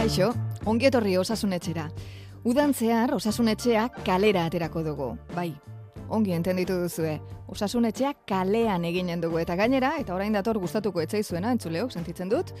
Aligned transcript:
Kaixo, 0.00 0.30
ongi 0.64 0.86
etorri 0.88 1.10
osasunetxera. 1.20 1.82
Udan 2.48 2.70
zehar 2.72 3.10
osasunetxea 3.12 3.82
kalera 4.06 4.46
aterako 4.48 4.80
dugu. 4.86 5.08
Bai, 5.34 5.50
ongi 6.08 6.32
entenditu 6.32 6.78
duzue. 6.80 7.18
Osasunetxea 7.52 8.14
kalean 8.24 8.86
eginen 8.88 9.20
dugu 9.20 9.42
eta 9.42 9.58
gainera, 9.60 9.90
eta 10.00 10.14
orain 10.14 10.32
dator 10.32 10.56
gustatuko 10.62 11.04
etzaizuena, 11.04 11.52
entzuleok, 11.52 11.92
sentitzen 11.92 12.32
dut, 12.32 12.54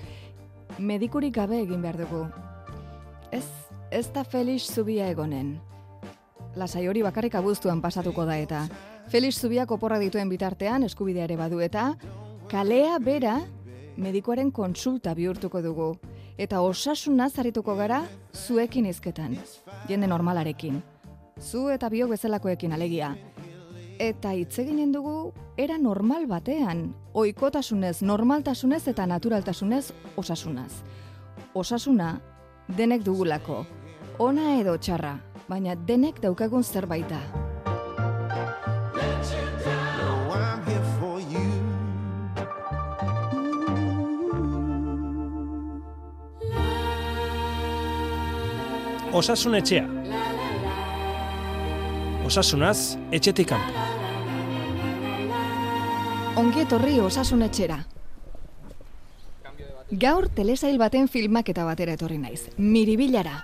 medikurik 0.76 1.32
gabe 1.38 1.62
egin 1.62 1.80
behar 1.80 2.02
dugu. 2.02 2.26
Ez, 3.32 3.46
ez 3.88 4.04
da 4.12 4.26
Felix 4.28 4.68
Zubia 4.68 5.08
egonen. 5.08 5.54
Lasai 6.60 6.84
hori 6.92 7.00
bakarrik 7.08 7.40
abuztuan 7.40 7.80
pasatuko 7.80 8.28
da 8.28 8.36
eta. 8.36 8.66
Felix 9.08 9.40
Zubiak 9.40 9.72
oporra 9.72 9.96
dituen 9.98 10.28
bitartean 10.28 10.84
eskubidea 10.84 11.24
ere 11.24 11.40
badu 11.40 11.64
eta 11.64 11.94
kalea 12.52 13.00
bera 13.00 13.38
medikoaren 13.96 14.52
konsulta 14.52 15.16
bihurtuko 15.16 15.64
dugu. 15.64 15.94
Eta 16.40 16.62
osasuna 16.64 17.26
zarituko 17.28 17.74
gara 17.76 17.98
zuekin 18.32 18.86
izketan, 18.88 19.34
jende 19.88 20.06
normalarekin. 20.08 20.78
Zu 21.36 21.66
eta 21.68 21.90
biok 21.92 22.14
bezalakoekin 22.14 22.72
alegia. 22.72 23.10
Eta 24.00 24.32
hitz 24.32 24.54
eginen 24.62 24.94
dugu 24.94 25.34
era 25.60 25.76
normal 25.76 26.24
batean, 26.30 26.86
oikotasunez, 27.12 28.00
normaltasunez 28.00 28.86
eta 28.88 29.04
naturaltasunez 29.06 29.90
osasunaz. 30.16 30.80
Osasuna 31.52 32.14
denek 32.78 33.04
dugulako, 33.04 33.66
ona 34.18 34.56
edo 34.62 34.78
txarra, 34.80 35.18
baina 35.48 35.76
denek 35.76 36.24
daukagun 36.24 36.64
zerbait 36.64 37.08
da. 37.12 37.49
Osasun 49.10 49.56
etxea. 49.58 49.88
Osasunaz, 52.26 52.94
etxetik 53.10 53.48
kanpo. 53.50 53.72
Ongi 56.38 56.62
etorri 56.62 57.00
osasun 57.02 57.42
etxera. 57.42 57.80
Gaur 59.90 60.28
telesail 60.30 60.78
baten 60.78 61.10
filmaketa 61.10 61.64
batera 61.66 61.98
etorri 61.98 62.20
naiz. 62.22 62.44
Miribilara. 62.56 63.34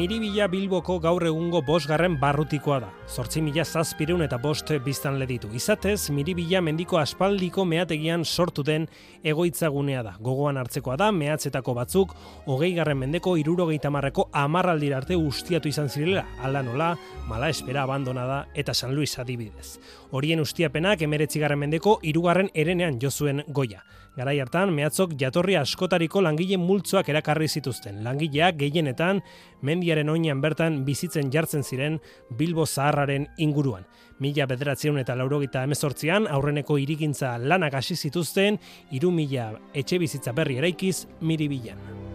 Miribila 0.00 0.46
Bilboko 0.48 0.94
gaur 0.96 1.26
egungo 1.28 1.60
bosgarren 1.60 2.14
barrutikoa 2.16 2.78
da. 2.80 2.86
Zortzi 3.04 3.42
mila 3.44 3.66
zazpireun 3.68 4.24
eta 4.24 4.38
bost 4.40 4.70
biztan 4.80 5.18
leditu. 5.20 5.50
Izatez, 5.52 6.08
Miribila 6.16 6.62
mendiko 6.64 6.96
aspaldiko 6.96 7.66
meategian 7.68 8.24
sortu 8.24 8.64
den 8.64 8.86
egoitzagunea 9.20 10.00
da. 10.06 10.14
Gogoan 10.24 10.56
hartzekoa 10.56 10.96
da, 10.96 11.10
mehatzetako 11.12 11.76
batzuk, 11.76 12.16
hogei 12.46 12.72
garren 12.78 12.96
mendeko 13.02 13.36
irurogeita 13.36 13.92
marreko 13.92 14.30
amarraldira 14.32 15.02
arte 15.02 15.20
ustiatu 15.20 15.68
izan 15.68 15.92
zirela, 15.92 16.24
ala 16.40 16.64
nola, 16.64 16.94
mala 17.28 17.52
espera 17.52 17.84
abandonada 17.84 18.46
eta 18.54 18.72
San 18.72 18.96
Luis 18.96 19.18
adibidez. 19.20 19.76
Horien 20.16 20.40
ustiapenak 20.40 21.04
emeretzigarren 21.04 21.60
mendeko 21.60 21.98
irugarren 22.00 22.48
erenean 22.54 22.96
jozuen 23.04 23.44
goia. 23.48 23.84
Garai 24.20 24.36
hartan, 24.42 24.68
mehatzok 24.76 25.14
jatorri 25.16 25.54
askotariko 25.56 26.20
langile 26.20 26.58
multzoak 26.60 27.08
erakarri 27.08 27.46
zituzten. 27.48 28.02
Langileak 28.04 28.58
gehienetan, 28.60 29.22
mendiaren 29.64 30.12
oinean 30.12 30.42
bertan 30.44 30.82
bizitzen 30.84 31.30
jartzen 31.32 31.64
ziren 31.64 31.96
Bilbo 32.36 32.66
Zaharraren 32.66 33.30
inguruan. 33.40 33.88
Mila 34.20 34.44
bederatzeun 34.50 35.00
eta 35.00 35.16
laurogeita 35.16 35.64
emezortzian, 35.64 36.28
aurreneko 36.28 36.76
irigintza 36.82 37.38
lanak 37.40 37.80
hasi 37.80 37.96
zituzten, 37.96 38.60
iru 38.92 39.14
mila 39.14 39.54
etxe 39.72 40.02
bizitza 40.04 40.36
berri 40.36 40.60
eraikiz, 40.60 41.06
miribilan. 41.24 42.09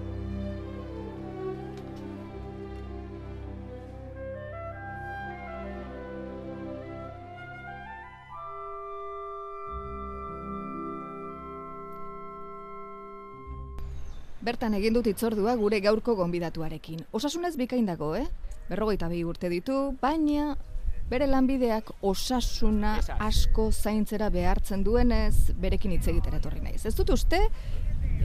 Bertan 14.45 14.75
egin 14.77 14.93
dut 14.93 15.07
itzordua 15.09 15.55
gure 15.57 15.79
gaurko 15.81 16.13
gonbidatuarekin. 16.19 16.99
Osasunez 17.17 17.55
bikain 17.57 17.87
dago, 17.89 18.11
eh? 18.13 18.27
Berrogeita 18.69 19.07
bi 19.09 19.23
urte 19.25 19.49
ditu, 19.49 19.95
baina 20.01 20.51
bere 21.09 21.25
lanbideak 21.29 21.89
osasuna 22.05 22.99
asko 23.25 23.71
zaintzera 23.71 24.29
behartzen 24.33 24.83
duenez, 24.85 25.55
berekin 25.61 25.95
hitz 25.95 26.05
egitera 26.13 26.37
etorri 26.37 26.61
naiz. 26.61 26.83
Ez 26.85 26.93
dut 26.93 27.09
uste, 27.17 27.41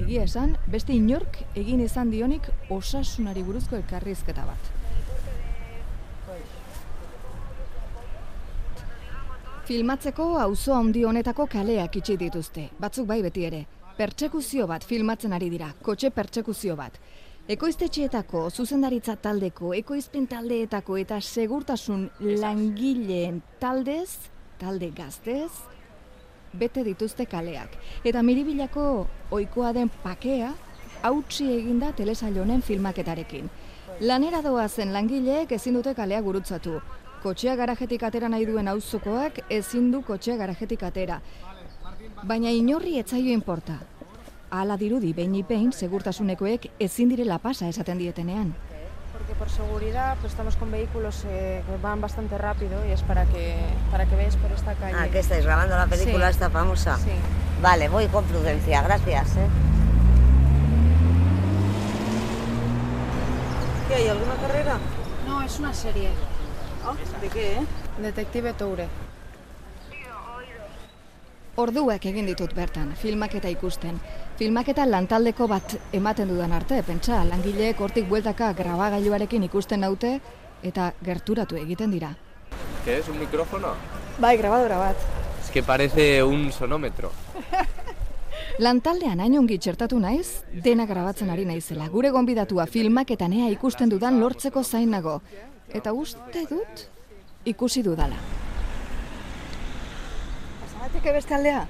egia 0.03 0.27
esan, 0.29 0.55
beste 0.69 0.93
inork 0.93 1.41
egin 1.57 1.81
izan 1.87 2.13
dionik 2.13 2.53
osasunari 2.69 3.45
buruzko 3.47 3.81
elkarrizketa 3.81 4.45
bat. 4.45 4.71
Filmatzeko 9.71 10.33
auzo 10.45 10.77
handi 10.77 11.05
honetako 11.09 11.49
kaleak 11.49 11.97
itxi 11.97 12.21
dituzte, 12.21 12.69
batzuk 12.81 13.09
bai 13.09 13.23
beti 13.25 13.49
ere. 13.49 13.67
Pertsekuzio 14.01 14.65
bat 14.65 14.81
filmatzen 14.89 15.35
ari 15.37 15.51
dira, 15.53 15.67
kotxe 15.85 16.09
pertsekuzio 16.17 16.73
bat. 16.73 16.95
Ekoiztetxeetako, 17.53 18.47
zuzendaritza 18.49 19.19
taldeko, 19.21 19.75
ekoizpen 19.77 20.25
taldeetako 20.31 20.97
eta 21.03 21.19
segurtasun 21.21 22.07
langileen 22.41 23.43
taldez, 23.61 24.31
talde 24.63 24.89
gaztez, 24.97 25.51
bete 26.63 26.87
dituzte 26.87 27.27
kaleak. 27.29 27.77
Eta 28.01 28.23
miribilako 28.25 28.87
ohikoa 29.37 29.75
den 29.77 29.93
pakea, 30.01 30.55
hautsi 31.05 31.51
eginda 31.59 31.93
telesail 31.93 32.41
honen 32.41 32.65
filmaketarekin. 32.65 33.53
Lanera 34.01 34.41
doazen 34.41 34.97
langileek 34.97 35.53
ezin 35.59 35.77
dute 35.77 35.93
kalea 35.93 36.25
gurutzatu. 36.25 36.81
Kotxea 37.21 37.53
garajetik 37.61 38.09
atera 38.09 38.33
nahi 38.33 38.49
duen 38.49 38.73
auzokoak 38.73 39.45
ezin 39.53 39.93
du 39.93 40.01
kotxea 40.01 40.41
garajetik 40.41 40.89
atera. 40.89 41.21
Baina 42.23 42.51
inorri 42.51 42.99
etzaio 43.01 43.33
inporta. 43.33 43.79
Hala 44.51 44.77
dirudi 44.77 45.13
behin 45.15 45.35
ipein 45.39 45.71
segurtasunekoek 45.73 46.67
ezin 46.81 47.09
direla 47.13 47.39
pasa 47.39 47.69
esaten 47.69 47.99
dietenean. 47.99 48.55
Porque 49.13 49.35
por 49.35 49.49
seguridad 49.51 50.17
pues 50.21 50.33
estamos 50.33 50.57
con 50.57 50.71
vehículos 50.71 51.25
eh, 51.29 51.63
que 51.67 51.77
van 51.83 52.01
bastante 52.01 52.37
rápido 52.39 52.85
y 52.87 52.91
es 52.93 53.03
para 53.03 53.25
que 53.27 53.55
para 53.91 54.07
que 54.07 54.17
veáis 54.17 54.37
por 54.37 54.51
esta 54.53 54.75
calle. 54.75 54.97
Ah, 54.99 55.09
¿qué 55.11 55.21
estáis 55.21 55.45
grabando 55.45 55.77
la 55.77 55.87
película 55.87 56.27
Sí. 56.27 56.33
esta 56.33 56.51
famosa? 56.51 56.97
Sí. 56.99 57.11
Vale, 57.63 57.89
voy 57.89 58.07
con 58.09 58.25
prudencia, 58.25 58.83
gracias. 58.83 59.37
¿eh? 59.37 59.47
¿Qué 63.89 63.95
hay? 63.95 64.09
¿Alguna 64.09 64.35
carrera? 64.37 64.79
No, 65.27 65.43
es 65.43 65.59
una 65.59 65.73
serie. 65.75 66.11
¿De 67.21 67.29
qué, 67.29 67.53
eh? 67.59 67.67
Detective 68.01 68.53
Toure. 68.55 68.89
Orduak 71.59 72.05
egin 72.07 72.29
ditut 72.31 72.53
bertan, 72.55 72.93
filmaketa 72.95 73.51
ikusten. 73.51 73.99
Filmaketa 74.39 74.87
lantaldeko 74.87 75.49
bat 75.51 75.75
ematen 75.93 76.29
dudan 76.31 76.53
arte, 76.53 76.83
pentsa, 76.87 77.25
langileek 77.27 77.81
hortik 77.81 78.07
bueltaka 78.09 78.53
grabagailuarekin 78.55 79.43
ikusten 79.49 79.81
naute 79.81 80.21
eta 80.63 80.93
gerturatu 81.05 81.57
egiten 81.57 81.91
dira. 81.91 82.15
¿Qué 82.85 82.99
es? 82.99 83.09
¿Un 83.09 83.19
micrófono? 83.19 83.75
Bai, 84.19 84.37
grabadora 84.37 84.79
bat. 84.79 84.97
Es 85.43 85.51
que 85.51 85.63
parece 85.63 86.23
un 86.23 86.53
sonómetro. 86.53 87.11
Lantaldean 88.59 89.21
hain 89.21 89.39
ongi 89.39 89.59
txertatu 89.59 89.99
naiz, 89.99 90.45
dena 90.53 90.87
grabatzen 90.87 91.31
ari 91.31 91.47
naizela. 91.49 91.89
Gure 91.89 92.11
gonbidatua 92.11 92.67
filmaketan 92.67 93.33
ea 93.33 93.49
ikusten 93.51 93.89
dudan 93.89 94.21
lortzeko 94.21 94.63
zain 94.65 94.91
nago. 94.91 95.21
Eta 95.73 95.93
uste 95.93 96.45
dut, 96.51 96.87
ikusi 97.45 97.83
dudala. 97.83 98.40
Pasanatxeke 100.91 101.13
beste 101.15 101.35
aldea? 101.35 101.61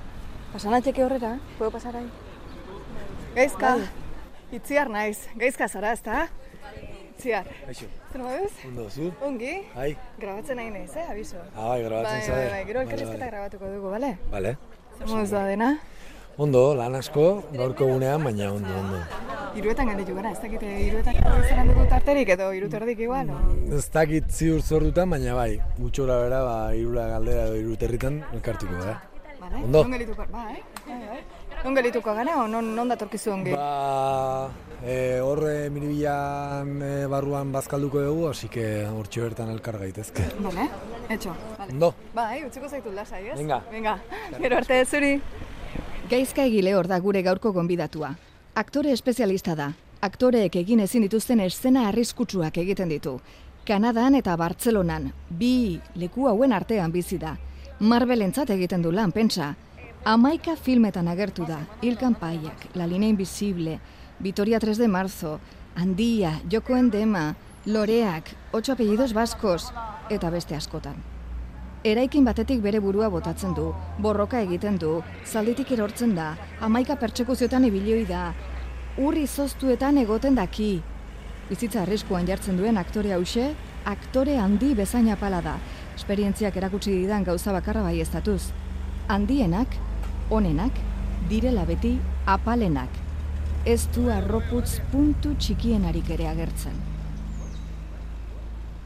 Pasanatxeke 0.52 1.04
horrera, 1.04 1.34
puedo 1.58 1.70
pasar 1.70 1.96
ahí? 1.96 2.06
Gaizka, 3.36 3.76
itziar 4.56 4.88
naiz. 4.90 5.18
Gaizka 5.36 5.68
zara, 5.68 5.92
ezta? 5.92 6.28
Itziar. 7.12 7.44
Aixo, 7.68 7.86
Zer 8.12 8.22
moduz? 8.24 8.52
ondo 8.66 8.88
zu? 8.90 9.10
Ongi? 9.22 9.52
Ai, 9.76 9.92
Grabatzen 10.18 10.56
nahi 10.56 10.70
naiz, 10.70 10.96
eh, 10.96 11.04
abiso. 11.10 11.36
ah, 11.54 11.68
bai, 11.68 11.82
grabatzen 11.82 12.16
Bai, 12.18 12.26
zade. 12.26 12.40
bai, 12.40 12.50
bai, 12.50 12.64
gero 12.64 12.78
Vale, 12.78 12.84
elkarrizketa 12.90 13.18
vale. 13.18 13.30
grabatuko 13.30 13.66
dugu, 13.74 13.90
bale? 13.90 14.18
Vale. 14.30 14.56
Zer 14.98 15.06
moduz 15.06 15.30
da 15.30 15.44
dena? 15.46 15.78
Ondo, 16.38 16.74
lan 16.74 16.94
asko, 16.94 17.44
gaurko 17.52 17.84
gunean, 17.86 18.24
baina 18.24 18.50
ondo, 18.52 18.72
ondo. 18.80 19.02
Iruetan 19.54 19.88
gelditu 19.92 20.14
gara, 20.16 20.30
ez 20.32 20.40
dakite 20.40 20.66
iruetako 20.86 21.36
izan 21.44 21.68
dugu 21.68 21.84
tarterik 21.90 22.28
edo 22.32 22.52
irutu 22.54 22.76
erdik 22.76 22.98
igual, 23.04 23.26
no? 23.26 23.38
Ez 23.76 23.90
dakit 23.92 24.30
ziur 24.32 24.62
zor 24.62 24.82
dutan, 24.82 25.10
baina 25.10 25.34
bai, 25.34 25.60
gutxora 25.78 26.16
bera, 26.22 26.42
ba, 26.42 26.74
irura 26.74 27.06
galdera 27.08 27.44
edo 27.50 27.56
iruterritan 27.60 28.22
elkartuko, 28.32 28.80
da. 28.80 28.96
Bale? 29.50 29.64
Ondo. 29.64 29.82
Non 29.82 29.90
gelituko, 29.92 30.24
ba, 30.30 30.50
eh? 30.52 30.62
Bai, 30.86 31.06
bai. 31.08 31.22
Non 31.64 31.74
gelituko 31.74 32.14
gara, 32.14 32.36
o 32.42 32.46
non, 32.46 32.74
non 32.74 32.88
datorkizu 32.88 33.30
ongi? 33.30 33.50
Ba, 33.50 34.48
e, 34.82 35.18
hor 35.20 35.42
e, 35.50 35.68
miribilan 35.70 36.82
e, 36.82 37.06
barruan 37.10 37.50
bazkalduko 37.52 38.00
dugu, 38.00 38.28
así 38.30 38.48
que 38.48 38.86
hortxe 38.86 39.20
bertan 39.20 39.50
elkar 39.50 39.78
gaitezke. 39.78 40.28
Bale, 40.38 40.68
etxo. 41.08 41.34
Bale. 41.58 41.72
Ondo. 41.72 41.94
Bai, 42.14 42.44
utziko 42.46 42.68
zaitu 42.68 42.94
lasai, 42.94 43.26
ez? 43.28 43.36
Venga. 43.38 43.60
Venga, 43.70 43.98
gero 44.38 44.56
arte 44.56 44.84
zuri. 44.84 45.20
Gaizka 46.10 46.46
egile 46.46 46.74
hor 46.74 46.86
da 46.86 46.98
gure 46.98 47.22
gaurko 47.22 47.52
gonbidatua. 47.52 48.14
Aktore 48.54 48.92
espezialista 48.92 49.54
da. 49.54 49.72
Aktoreek 50.00 50.56
egin 50.56 50.80
ezin 50.80 51.02
dituzten 51.04 51.40
eszena 51.44 51.88
arriskutsuak 51.90 52.56
egiten 52.62 52.88
ditu. 52.88 53.18
Kanadan 53.68 54.14
eta 54.16 54.32
Bartzelonan, 54.40 55.10
bi 55.28 55.78
leku 55.94 56.26
hauen 56.26 56.52
artean 56.56 56.90
bizi 56.90 57.18
da. 57.20 57.36
Marbelentzat 57.80 58.50
egiten 58.52 58.82
du 58.84 58.90
lan, 58.92 59.08
pentsa. 59.08 59.54
Amaika 60.04 60.52
filmetan 60.52 61.06
agertu 61.08 61.46
da. 61.48 61.62
Il 61.80 61.96
Campaiak, 61.96 62.66
La 62.74 62.86
Línea 62.86 63.08
Invisible, 63.08 63.78
Vitoria 64.18 64.60
3 64.60 64.76
de 64.76 64.88
Marzo, 64.88 65.38
Andia, 65.74 66.42
Joko 66.52 66.76
Endema, 66.76 67.34
Loreak, 67.64 68.36
Ocho 68.52 68.72
apellidos 68.72 69.14
vascos, 69.14 69.72
eta 70.10 70.28
beste 70.28 70.54
askotan. 70.54 71.00
Eraikin 71.82 72.24
batetik 72.28 72.60
bere 72.60 72.84
burua 72.84 73.08
botatzen 73.08 73.54
du, 73.56 73.72
borroka 73.98 74.42
egiten 74.44 74.76
du, 74.76 75.00
zalditik 75.24 75.72
erortzen 75.72 76.14
da, 76.14 76.34
amaika 76.60 76.98
pertsekuziotan 77.00 77.64
ibilioi 77.64 78.04
da, 78.04 78.34
urri 78.98 79.24
zoztuetan 79.26 79.96
egoten 80.04 80.36
daki. 80.36 80.82
Bizitza 81.48 81.86
arriskuan 81.86 82.28
jartzen 82.28 82.60
duen 82.60 82.76
aktore 82.76 83.16
hause, 83.16 83.54
aktore 83.88 84.36
handi 84.36 84.74
bezain 84.74 85.08
apala 85.08 85.40
da. 85.40 85.56
Esperientziak 86.00 86.56
erakutsi 86.56 86.94
didan 86.96 87.26
gauza 87.28 87.52
bakarra 87.52 87.82
bai 87.84 87.98
estatuz. 88.00 88.40
Handienak, 89.12 89.74
onenak, 90.32 90.78
direla 91.28 91.66
beti 91.68 91.98
apalenak. 92.24 92.94
Ez 93.68 93.82
du 93.92 94.06
arroputz 94.08 94.78
puntu 94.92 95.34
txikienarik 95.36 96.08
ere 96.16 96.30
agertzen. 96.30 96.78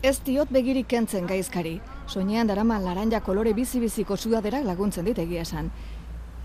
Ez 0.02 0.16
diot 0.26 0.50
begirik 0.50 0.88
kentzen 0.90 1.30
gaizkari. 1.30 1.76
Soinean 2.10 2.50
darama 2.50 2.80
laranja 2.82 3.20
kolore 3.22 3.54
bizi-biziko 3.54 4.16
sudaderak 4.16 4.66
laguntzen 4.66 5.06
dit 5.06 5.20
egia 5.22 5.44
esan. 5.46 5.70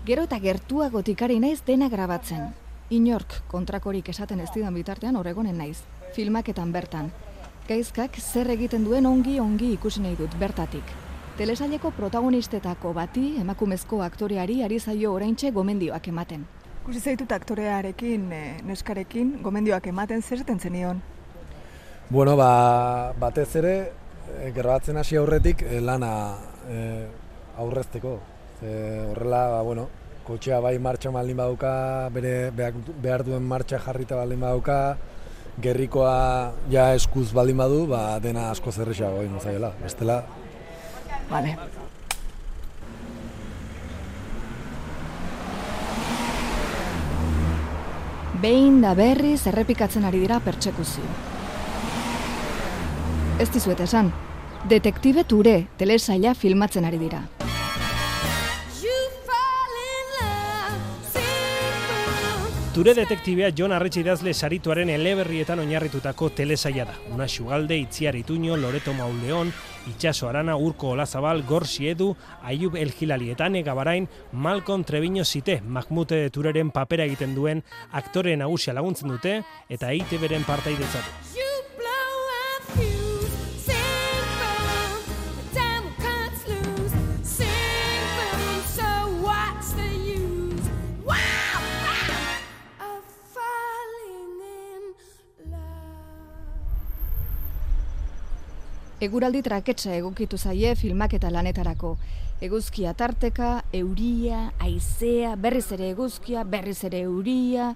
Gero 0.06 0.28
eta 0.30 0.38
gertuago 0.38 1.02
tikari 1.02 1.40
naiz 1.42 1.58
dena 1.66 1.90
grabatzen. 1.90 2.46
Inork 2.90 3.40
kontrakorik 3.50 4.08
esaten 4.14 4.40
ez 4.40 4.48
didan 4.54 4.78
bitartean 4.78 5.18
horregonen 5.18 5.58
naiz. 5.58 5.82
Filmaketan 6.14 6.70
bertan. 6.72 7.10
Gaizkak 7.70 8.16
zer 8.18 8.48
egiten 8.50 8.82
duen 8.82 9.06
ongi-ongi 9.06 9.68
ikusi 9.76 10.00
nahi 10.02 10.16
dut 10.18 10.32
bertatik. 10.40 10.88
Telesaileko 11.38 11.92
protagonistetako 11.94 12.90
bati 12.96 13.36
emakumezko 13.38 14.00
aktoreari 14.02 14.56
ari 14.66 14.80
zaio 14.80 15.12
oraintxe 15.14 15.52
gomendioak 15.54 16.08
ematen. 16.10 16.42
Kusi 16.82 16.98
zaitut 16.98 17.30
aktorearekin, 17.30 18.24
e, 18.34 18.40
neskarekin, 18.66 19.36
gomendioak 19.44 19.86
ematen 19.86 20.18
zer 20.20 20.40
esaten 20.40 20.58
zenion. 20.58 20.98
Bueno, 22.08 22.34
ba, 22.34 23.12
batez 23.22 23.46
ere, 23.62 23.76
e, 24.40 24.50
grabatzen 24.56 24.98
hasi 24.98 25.20
aurretik 25.22 25.62
e, 25.62 25.78
lana 25.80 26.12
e, 26.66 27.06
aurrezteko. 27.56 28.16
Ze 28.58 28.74
horrela, 29.12 29.44
ba, 29.54 29.62
bueno, 29.62 29.86
kotxea 30.26 30.58
bai 30.58 30.74
martxa 30.82 31.14
baldin 31.14 31.38
baduka, 31.38 31.72
bere 32.10 32.34
behar, 32.50 32.82
behar 32.98 33.28
duen 33.30 33.46
martxa 33.46 33.78
jarrita 33.86 34.18
baldin 34.18 34.42
baduka, 34.42 34.80
gerrikoa 35.62 36.52
ja 36.72 36.90
eskuz 36.96 37.30
baldin 37.36 37.56
badu, 37.60 37.86
ba, 37.90 38.18
dena 38.22 38.50
asko 38.50 38.72
zerrexago 38.72 39.22
egin 39.22 39.40
zaiela. 39.40 39.72
Bestela, 39.82 40.22
Vale. 41.30 41.56
Behin 48.40 48.80
da 48.82 48.94
berriz 48.96 49.44
errepikatzen 49.46 50.06
ari 50.08 50.22
dira 50.24 50.40
pertsekuzio. 50.40 51.04
Ez 53.40 53.48
dizuet 53.52 53.80
esan, 53.84 54.10
detektibe 54.68 55.24
ture 55.28 55.66
telesaila 55.78 56.34
filmatzen 56.34 56.88
ari 56.88 56.98
dira. 56.98 57.22
Ture 62.80 62.94
detektibea 62.96 63.50
Jon 63.52 63.74
Arretxe 63.76 64.00
idazle 64.00 64.32
sarituaren 64.32 64.88
eleberrietan 64.88 65.60
oinarritutako 65.60 66.30
telesaia 66.32 66.86
da. 66.88 66.94
Una 67.12 67.26
Xugalde, 67.28 67.76
Itziar 67.76 68.16
Ituño, 68.16 68.56
Loreto 68.56 68.94
Mauleon, 68.96 69.52
Itxaso 69.90 70.30
Arana, 70.30 70.56
Urko 70.56 70.94
Olazabal, 70.94 71.42
Gorsi 71.42 71.90
Edu, 71.90 72.16
Ayub 72.42 72.76
El 72.76 72.94
eta 72.96 73.50
Gabarain, 73.50 74.08
Malcolm 74.32 74.84
Treviño 74.84 75.26
Zite, 75.26 75.60
Mahmute 75.60 76.30
Tureren 76.30 76.70
papera 76.70 77.04
egiten 77.04 77.34
duen 77.34 77.62
aktore 77.92 78.34
nagusia 78.34 78.72
laguntzen 78.72 79.10
dute 79.10 79.42
eta 79.68 79.92
EITB-ren 79.92 80.44
partaidetzatu. 80.44 81.29
Eguraldi 99.00 99.40
traketsa 99.40 99.94
egokitu 99.96 100.36
zaie 100.36 100.74
filmak 100.76 101.14
eta 101.16 101.30
lanetarako. 101.32 101.94
Eguzkia 102.44 102.92
tarteka, 102.92 103.62
euria, 103.72 104.50
aizea, 104.60 105.36
berriz 105.40 105.70
ere 105.72 105.88
eguzkia, 105.94 106.42
berriz 106.44 106.82
ere 106.84 107.00
euria. 107.06 107.70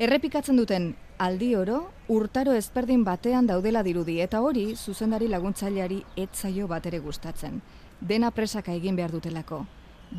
Errepikatzen 0.00 0.56
duten 0.56 0.94
aldi 1.20 1.50
oro, 1.58 1.82
urtaro 2.08 2.54
ezberdin 2.56 3.04
batean 3.04 3.50
daudela 3.50 3.82
dirudi 3.84 4.22
eta 4.24 4.40
hori 4.40 4.70
zuzendari 4.74 5.28
laguntzaileari 5.28 6.00
etzaio 6.16 6.68
bat 6.70 6.88
ere 6.88 7.02
gustatzen. 7.04 7.60
Dena 8.00 8.30
presaka 8.30 8.72
egin 8.72 8.96
behar 8.96 9.12
dutelako. 9.12 9.66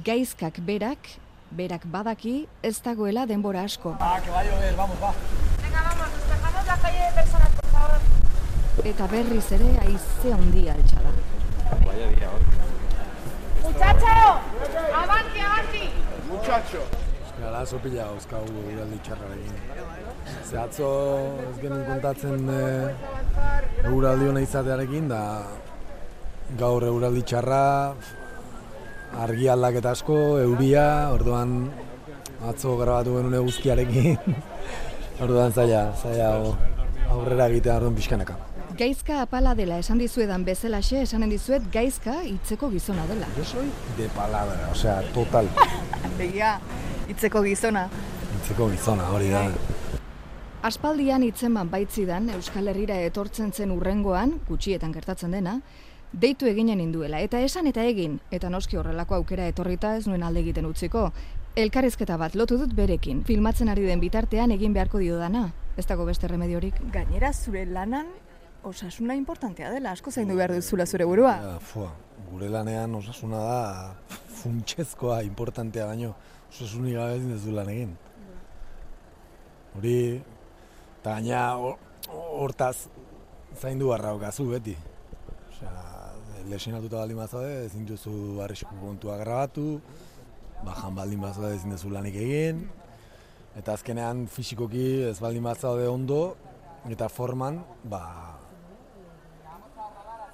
Gaizkak 0.05 0.61
berak, 0.61 1.09
berak 1.49 1.89
badaki, 1.89 2.43
ez 2.61 2.77
dagoela 2.85 3.25
denbora 3.25 3.65
asko. 3.65 3.97
Eta 8.79 9.07
berriz 9.11 9.45
ere 9.51 9.67
aize 9.83 10.31
handia 10.31 10.73
altxa 10.73 11.01
da. 11.03 11.11
Gara, 17.39 17.63
pila 17.83 18.05
dauzkagu 18.05 18.61
uraldi 18.71 18.99
txarrarekin. 19.03 19.57
Ze 20.47 20.57
atzo 20.59 20.89
ez 21.43 21.55
genuen 21.61 21.85
kontatzen 21.87 22.49
e, 22.51 22.63
uraldi 23.91 24.27
hona 24.31 24.43
izatearekin, 24.43 25.07
da 25.11 25.21
gaur 26.59 26.83
euraldi 26.87 27.23
txarra, 27.31 27.63
argi 29.25 29.47
aldaketa 29.55 29.95
asko, 29.95 30.19
euria, 30.43 30.87
orduan 31.15 31.55
atzo 32.51 32.77
grabatu 32.79 33.17
genuen 33.19 33.41
eguzkiarekin. 33.41 34.39
orduan 35.24 35.51
zaila, 35.51 35.89
zaila 36.03 36.29
aurrera 37.09 37.51
egitea 37.51 37.81
orduan 37.81 38.00
pixkanaka. 38.00 38.49
Gaizka 38.79 39.17
apala 39.21 39.55
dela 39.59 39.75
esan 39.81 40.00
dizuedan 40.00 40.45
bezalaxe 40.48 41.01
esanen 41.03 41.33
dizuet 41.33 41.65
gaizka 41.74 42.13
hitzeko 42.24 42.69
gizona 42.71 43.03
dela. 43.09 43.27
Yo 43.36 43.43
soy 43.43 43.65
de 43.98 44.05
palabra, 44.15 44.69
osea, 44.71 45.01
total. 45.12 45.50
Begia, 46.19 46.53
hitzeko 47.12 47.41
gizona. 47.43 47.89
Hitzeko 48.38 48.69
gizona, 48.71 49.09
hori 49.12 49.33
da. 49.33 49.41
Aspaldian 50.69 51.25
hitzeman 51.27 51.67
baitzidan 51.74 52.29
Euskal 52.38 52.71
Herrira 52.71 53.01
etortzen 53.09 53.51
zen 53.51 53.74
urrengoan, 53.75 54.38
gutxietan 54.48 54.95
gertatzen 54.95 55.36
dena, 55.36 55.57
deitu 56.13 56.48
eginen 56.48 56.79
induela, 56.79 57.19
eta 57.19 57.43
esan 57.43 57.67
eta 57.67 57.83
egin, 57.83 58.15
eta 58.31 58.48
noski 58.48 58.79
horrelako 58.79 59.19
aukera 59.19 59.50
etorrita 59.51 59.98
ez 59.98 60.07
nuen 60.07 60.24
alde 60.24 60.39
egiten 60.45 60.71
utziko. 60.71 61.09
Elkarrizketa 61.59 62.15
bat 62.15 62.39
lotu 62.39 62.55
dut 62.63 62.79
berekin, 62.79 63.25
filmatzen 63.27 63.75
ari 63.75 63.83
den 63.91 64.00
bitartean 64.00 64.55
egin 64.55 64.71
beharko 64.71 65.03
dio 65.03 65.19
dana. 65.19 65.50
Ez 65.75 65.83
dago 65.91 66.07
beste 66.07 66.31
remediorik. 66.31 66.79
Gainera 66.95 67.36
zure 67.36 67.67
lanan 67.67 68.07
osasuna 68.63 69.16
importantea 69.16 69.72
dela, 69.72 69.92
asko 69.96 70.12
zaindu 70.12 70.36
behar 70.36 70.54
duzula 70.54 70.86
zure 70.86 71.06
burua. 71.06 71.36
Ja, 71.42 71.60
fua, 71.60 71.92
gure 72.32 72.50
lanean 72.50 72.96
osasuna 72.96 73.39
da 73.39 73.96
funtsezkoa, 74.42 75.22
importantea 75.24 75.86
baino, 75.89 76.13
osasunik 76.51 76.96
gabe 76.96 77.18
ezin 77.18 77.32
duzu 77.36 77.51
lan 77.56 77.70
egin. 77.70 77.96
Hori, 79.78 79.96
eta 81.00 81.16
gaina 81.20 81.44
hor- 81.56 81.78
hortaz 82.42 82.88
zaindu 83.60 83.89
barra 83.92 84.13
daukazu 84.13 84.48
beti. 84.50 84.75
Osea, 85.51 85.74
lesionatuta 86.50 86.98
baldin 87.04 87.18
bazaude, 87.22 87.66
ezin 87.66 87.86
duzu 87.86 88.42
arrisku 88.44 88.75
kontua 88.82 89.18
grabatu, 89.22 89.80
bajan 90.66 90.96
baldin 90.96 91.22
bazaude 91.22 91.56
ezin 91.56 91.72
duzu 91.75 91.92
lanik 91.94 92.16
egin, 92.16 92.66
eta 93.60 93.74
azkenean 93.78 94.28
fisikoki 94.28 95.04
ez 95.10 95.20
baldin 95.22 95.44
bazaude 95.44 95.88
ondo, 95.88 96.36
eta 96.89 97.10
forman, 97.12 97.62
ba, 97.84 98.01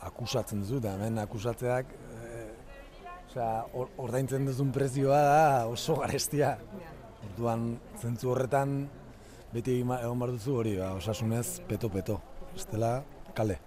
akusatzen 0.06 0.62
duzu, 0.64 0.78
eta 0.82 0.94
hemen 0.96 1.18
akusatzeak 1.24 1.92
e, 1.92 2.44
Osea, 3.30 3.66
or, 3.74 3.90
ordaintzen 4.00 4.46
duzun 4.48 4.72
prezioa 4.76 5.22
da 5.28 5.40
oso 5.68 5.96
garestia. 6.00 6.56
Orduan, 7.26 7.66
zentzu 8.00 8.30
horretan, 8.32 8.78
beti 9.52 9.80
egon 9.82 10.20
behar 10.22 10.32
duzu 10.38 10.56
hori, 10.62 10.76
ba, 10.80 10.94
osasunez, 11.00 11.62
peto-peto. 11.68 12.20
Estela, 12.56 13.00
kale. 13.36 13.58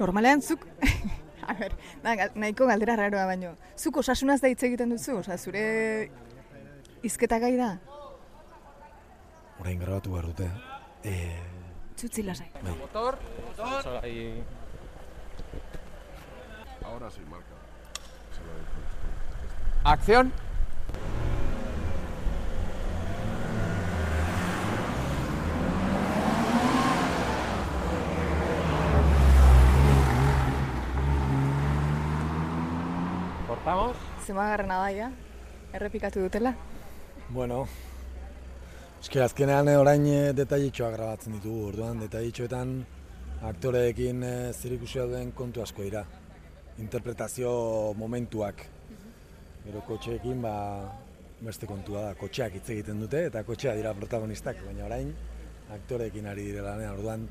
Normalean 0.00 0.42
zuk, 0.42 0.64
a 1.46 1.54
ber, 1.58 1.76
da, 2.02 2.16
gal- 2.18 2.34
nahiko 2.34 2.66
galdera 2.66 2.96
raroa 2.98 3.26
baino, 3.30 3.52
zuk 3.78 4.00
osasunaz 4.02 4.40
da 4.42 4.50
hitz 4.50 4.62
egiten 4.66 4.90
duzu, 4.96 5.20
osea, 5.20 5.36
zure 5.38 5.62
izketa 7.06 7.38
gai 7.42 7.54
da? 7.60 7.70
Orain 9.60 9.78
grabatu 9.78 10.14
behar 10.16 10.26
dute. 10.32 10.48
E, 11.04 11.14
Txutzi 12.00 12.24
lasai. 12.24 12.48
Motor, 12.64 13.18
motor. 13.44 14.00
Ahora 16.90 17.10
sí, 17.10 17.20
marca. 17.30 17.46
Acción. 19.84 20.32
Cortamos. 33.46 33.96
Zemagarrena 34.26 34.76
da, 34.78 34.92
ja? 34.92 35.12
Errepikatu 35.72 36.20
dutela? 36.20 36.56
bueno, 37.30 37.68
eske 39.00 39.20
azkenean 39.22 39.68
eh, 39.68 39.76
orain 39.78 40.06
eh, 40.06 40.32
detailetxoak 40.34 40.96
grabatzen 40.96 41.36
ditugu, 41.36 41.68
orduan 41.68 42.00
detailetxoetan 42.02 42.72
aktoreekin 43.50 44.24
e, 44.26 44.32
zerikusia 44.52 45.06
duen 45.08 45.30
kontu 45.32 45.62
asko 45.62 45.86
dira. 45.86 46.04
Interpretazio 46.80 47.52
momentuak. 47.98 48.64
Gero 49.66 49.84
kotxeekin 49.86 50.40
ba, 50.42 50.54
beste 51.44 51.68
kontua 51.68 52.08
da, 52.08 52.16
kotxeak 52.18 52.56
hitz 52.56 52.66
egiten 52.72 53.00
dute 53.04 53.26
eta 53.28 53.44
kotxea 53.44 53.76
dira 53.76 53.92
protagonistak, 53.94 54.64
baina 54.64 54.86
orain 54.88 55.12
aktoreekin 55.70 56.26
ari 56.26 56.48
direla 56.48 56.74
lanean, 56.74 56.96
orduan 56.98 57.28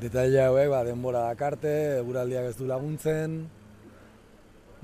detaile 0.00 0.44
hauek 0.44 0.70
ba, 0.70 0.84
denbora 0.86 1.24
dakarte, 1.30 1.74
eguraldiak 2.04 2.52
ez 2.52 2.56
du 2.60 2.68
laguntzen, 2.70 3.44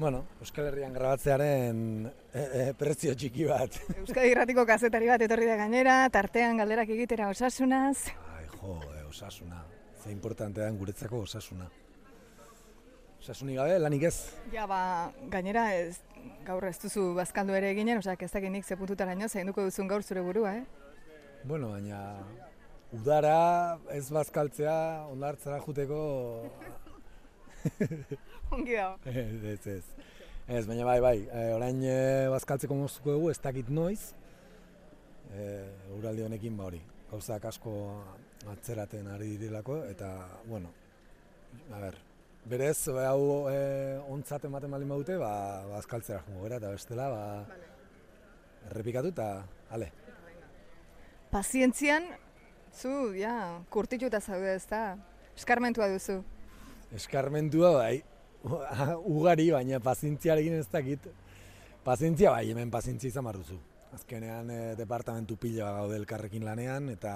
Bueno, 0.01 0.23
Euskal 0.41 0.71
Herrian 0.71 0.95
grabatzearen 0.97 1.81
e, 2.09 2.41
e, 2.41 2.63
prezio 2.73 3.13
txiki 3.13 3.45
bat. 3.45 3.75
Euskadi 4.01 4.31
Irratiko 4.33 4.63
kazetari 4.65 5.11
bat 5.13 5.21
etorri 5.27 5.45
da 5.45 5.59
gainera, 5.61 5.97
tartean 6.09 6.57
galderak 6.57 6.89
egitera 6.95 7.27
osasunaz. 7.29 8.07
Ai, 8.39 8.47
jo, 8.55 8.79
e, 8.95 9.03
osasuna. 9.11 9.61
Ze 10.01 10.09
importante 10.15 10.65
den 10.65 10.79
guretzako 10.81 11.21
osasuna. 11.27 11.69
Osasunik 13.21 13.59
gabe, 13.61 13.79
lanik 13.79 14.07
ez. 14.09 14.15
Ja, 14.53 14.65
ba, 14.65 15.13
gainera 15.33 15.67
ez, 15.77 15.99
gaur 16.47 16.65
ez 16.65 16.79
duzu 16.81 17.11
bazkaldu 17.19 17.53
ere 17.53 17.69
eginen, 17.75 18.01
osea, 18.01 18.17
ez 18.17 18.31
dakit 18.33 18.53
nik 18.55 18.65
ze 18.65 18.79
puntutaraino 18.81 19.29
zainduko 19.29 19.67
duzun 19.67 19.91
gaur 19.91 20.03
zure 20.03 20.23
burua, 20.25 20.55
eh? 20.57 20.65
Bueno, 21.45 21.69
baina 21.75 22.01
udara 22.97 23.79
ez 23.93 24.07
bazkaltzea 24.11 24.77
ondartzara 25.13 25.61
juteko 25.67 26.01
Ongi 28.57 28.73
dago. 28.73 28.97
ez, 29.05 29.45
ez, 29.53 29.67
ez. 29.67 29.85
Ez, 30.49 30.65
baina 30.67 30.89
bai, 30.89 30.99
bai, 31.05 31.17
e, 31.29 31.47
orain 31.55 31.85
e, 31.85 32.01
bazkaltzeko 32.33 32.75
moztuko 32.75 33.19
dugu, 33.19 33.31
ez 33.31 33.39
dakit 33.39 33.69
noiz, 33.69 34.15
e, 35.31 35.45
uraldi 36.01 36.25
honekin 36.25 36.57
ba 36.57 36.73
hori, 36.73 36.81
gauzak 37.13 37.45
asko 37.53 37.75
atzeraten 38.51 39.13
ari 39.13 39.37
direlako, 39.37 39.85
eta, 39.93 40.15
bueno, 40.49 40.73
a 41.71 41.85
ber, 41.85 42.01
berez, 42.51 42.89
e, 42.89 42.97
hau 43.07 43.47
e, 43.51 43.61
ontzat 44.11 44.45
ematen 44.49 44.73
baldin 44.73 44.91
badute, 44.91 45.17
ba, 45.21 45.33
bazkaltzera 45.71 46.23
jungo 46.27 46.45
gara, 46.47 46.59
eta 46.59 46.73
bestela, 46.75 47.09
ba, 47.13 47.61
errepikatu 48.71 49.13
eta, 49.15 49.31
ale. 49.71 49.91
Pazientzian, 51.31 52.11
zu, 52.75 53.13
ja, 53.19 53.35
kurtituta 53.71 54.21
zaude 54.21 54.55
ez 54.57 54.67
da, 54.71 54.85
eskarmentua 55.39 55.89
duzu. 55.93 56.21
Eskarmentua 56.99 57.73
bai, 57.79 57.97
ugari, 59.15 59.51
baina 59.55 59.81
pazientziarekin 59.85 60.59
ez 60.59 60.67
dakit. 60.73 61.07
Pazientzia 61.85 62.35
bai, 62.35 62.51
hemen 62.51 62.73
pazientzia 62.73 63.13
izan 63.13 63.25
behar 63.25 63.39
duzu. 63.41 63.61
Azkenean 63.95 64.51
e, 64.53 64.61
departamentu 64.79 65.39
pila 65.41 65.71
gaude 65.79 65.97
elkarrekin 65.99 66.45
lanean, 66.47 66.91
eta 66.93 67.13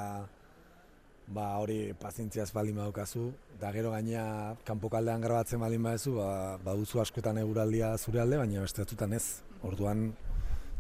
ba 1.27 1.57
hori 1.59 1.95
pazientzia 1.99 2.43
ez 2.43 2.53
baldin 2.53 2.77
badaukazu, 2.77 3.31
eta 3.57 3.73
gero 3.73 3.91
gaina 3.95 4.57
kanpokaldean 4.65 5.21
grabatzen 5.25 5.61
baldin 5.61 5.83
baduzu, 5.83 6.17
ba, 6.19 6.59
baduzu 6.65 7.01
askotan 7.01 7.39
eguraldia 7.39 7.97
zure 7.99 8.21
alde, 8.21 8.37
baina 8.37 8.61
beste 8.61 8.83
batzutan 8.83 9.13
ez. 9.13 9.41
Orduan, 9.65 10.13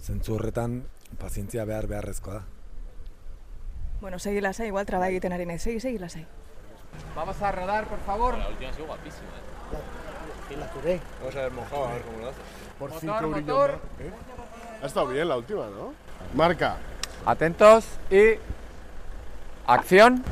zentzu 0.00 0.34
horretan, 0.34 0.82
pazientzia 1.18 1.64
behar 1.64 1.86
beharrezkoa 1.88 2.34
da. 2.34 2.42
Bueno, 4.00 4.18
segi 4.18 4.40
lasai, 4.44 4.66
igual 4.68 4.84
traba 4.84 5.08
egiten 5.08 5.32
ari 5.32 5.46
nahi, 5.48 5.58
segi, 5.58 5.80
segi 5.80 5.98
lasai. 5.98 6.26
Vamos 7.16 7.40
a 7.40 7.52
rodar, 7.52 7.88
por 7.88 7.98
favor. 8.00 8.34
Vamos 8.36 8.52
a 11.36 11.40
ver 11.40 11.52
mojado, 11.52 11.84
a 11.86 11.92
ver 11.92 12.02
cómo 12.02 12.18
lo 12.18 12.28
hace. 12.28 12.38
Por 12.78 12.90
Motor, 12.90 13.00
cinco 13.00 13.28
motor. 13.28 13.70
más, 13.70 14.06
¿eh? 14.06 14.12
Ha 14.82 14.86
estado 14.86 15.06
bien 15.06 15.28
la 15.28 15.36
última, 15.36 15.66
¿no? 15.68 15.94
Marca. 16.34 16.76
Atentos 17.24 17.86
y 18.10 18.34
acción. 19.66 20.22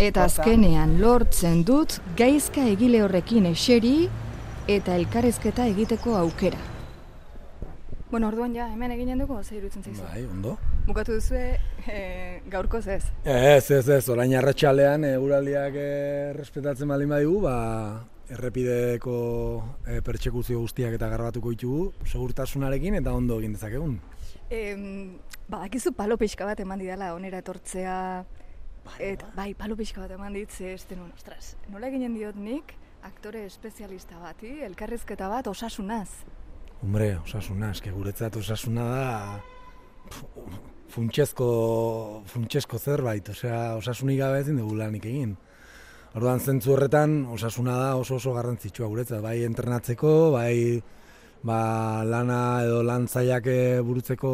Eta 0.00 0.24
azkenean 0.24 0.96
lortzen 1.00 1.60
dut 1.68 1.98
gaizka 2.16 2.64
egile 2.72 3.02
horrekin 3.04 3.46
eseri 3.50 4.08
eta 4.66 4.96
elkarrizketa 4.96 5.66
egiteko 5.68 6.16
aukera. 6.16 6.58
Bueno, 8.10 8.28
orduan 8.32 8.56
ja, 8.56 8.66
hemen 8.72 8.90
eginen 8.96 9.20
dugu, 9.22 9.42
ze 9.44 9.56
irutzen 9.60 9.84
zaizu. 9.84 10.02
Bai, 10.02 10.24
ondo. 10.24 10.56
Bukatu 10.90 11.14
duzue, 11.14 11.54
e, 11.86 11.98
gaurkoz 12.50 12.88
ez. 12.90 13.04
Ez, 13.22 13.70
ez, 13.70 13.84
ez, 13.94 14.04
orain 14.10 14.32
arratsaldean 14.34 15.04
eguraldiak 15.06 15.76
errespetatzen 15.78 16.90
baldin 16.90 17.12
badigu, 17.12 17.36
ba, 17.44 17.52
errepideko 18.34 19.14
e, 19.86 20.00
pertsekuzio 20.02 20.58
guztiak 20.58 20.96
eta 20.96 21.06
garbatuko 21.12 21.52
ditugu, 21.54 21.84
segurtasunarekin 22.10 22.98
eta 22.98 23.12
ondo 23.14 23.36
egin 23.38 23.54
dezakegun. 23.54 23.92
E, 24.50 24.64
badakizu 25.46 25.92
palo 25.94 26.16
pixka 26.18 26.48
bat 26.48 26.58
eman 26.66 26.82
didala 26.82 27.12
onera 27.14 27.38
etortzea, 27.44 27.94
eta 28.98 29.30
bai, 29.36 29.52
palo 29.54 29.78
pixka 29.78 30.02
bat 30.02 30.16
eman 30.18 30.34
dit, 30.40 30.50
ze 30.50 30.72
ez 30.74 30.82
denun, 30.90 31.14
ostras, 31.14 31.52
nola 31.70 31.86
eginen 31.86 32.18
diot 32.18 32.34
nik, 32.34 32.74
aktore 33.06 33.44
espezialista 33.46 34.18
bati, 34.18 34.56
elkarrizketa 34.66 35.30
bat 35.30 35.54
osasunaz. 35.54 36.08
Hombre, 36.82 37.12
osasuna, 37.22 37.70
eske 37.78 37.94
guretzat 37.94 38.42
osasuna 38.42 38.90
da 38.90 39.08
pf, 40.10 40.69
funtsezko, 40.90 41.46
funtsezko 42.30 42.78
zerbait, 42.78 43.28
osea, 43.32 43.76
osasunik 43.78 44.18
gabe 44.20 44.40
ezin 44.42 44.58
dugu 44.60 44.76
lanik 44.78 45.06
egin. 45.06 45.36
Orduan 46.18 46.40
zentzu 46.42 46.74
horretan 46.74 47.20
osasuna 47.30 47.76
da 47.78 47.90
oso 47.96 48.16
oso 48.18 48.32
garrantzitsua 48.34 48.88
guretzat, 48.90 49.20
bai 49.22 49.44
entrenatzeko, 49.46 50.32
bai 50.34 50.80
ba, 51.46 52.02
lana 52.04 52.40
edo 52.64 52.82
lan 52.82 53.06
zailak 53.06 53.46
eh, 53.46 53.80
burutzeko 53.86 54.32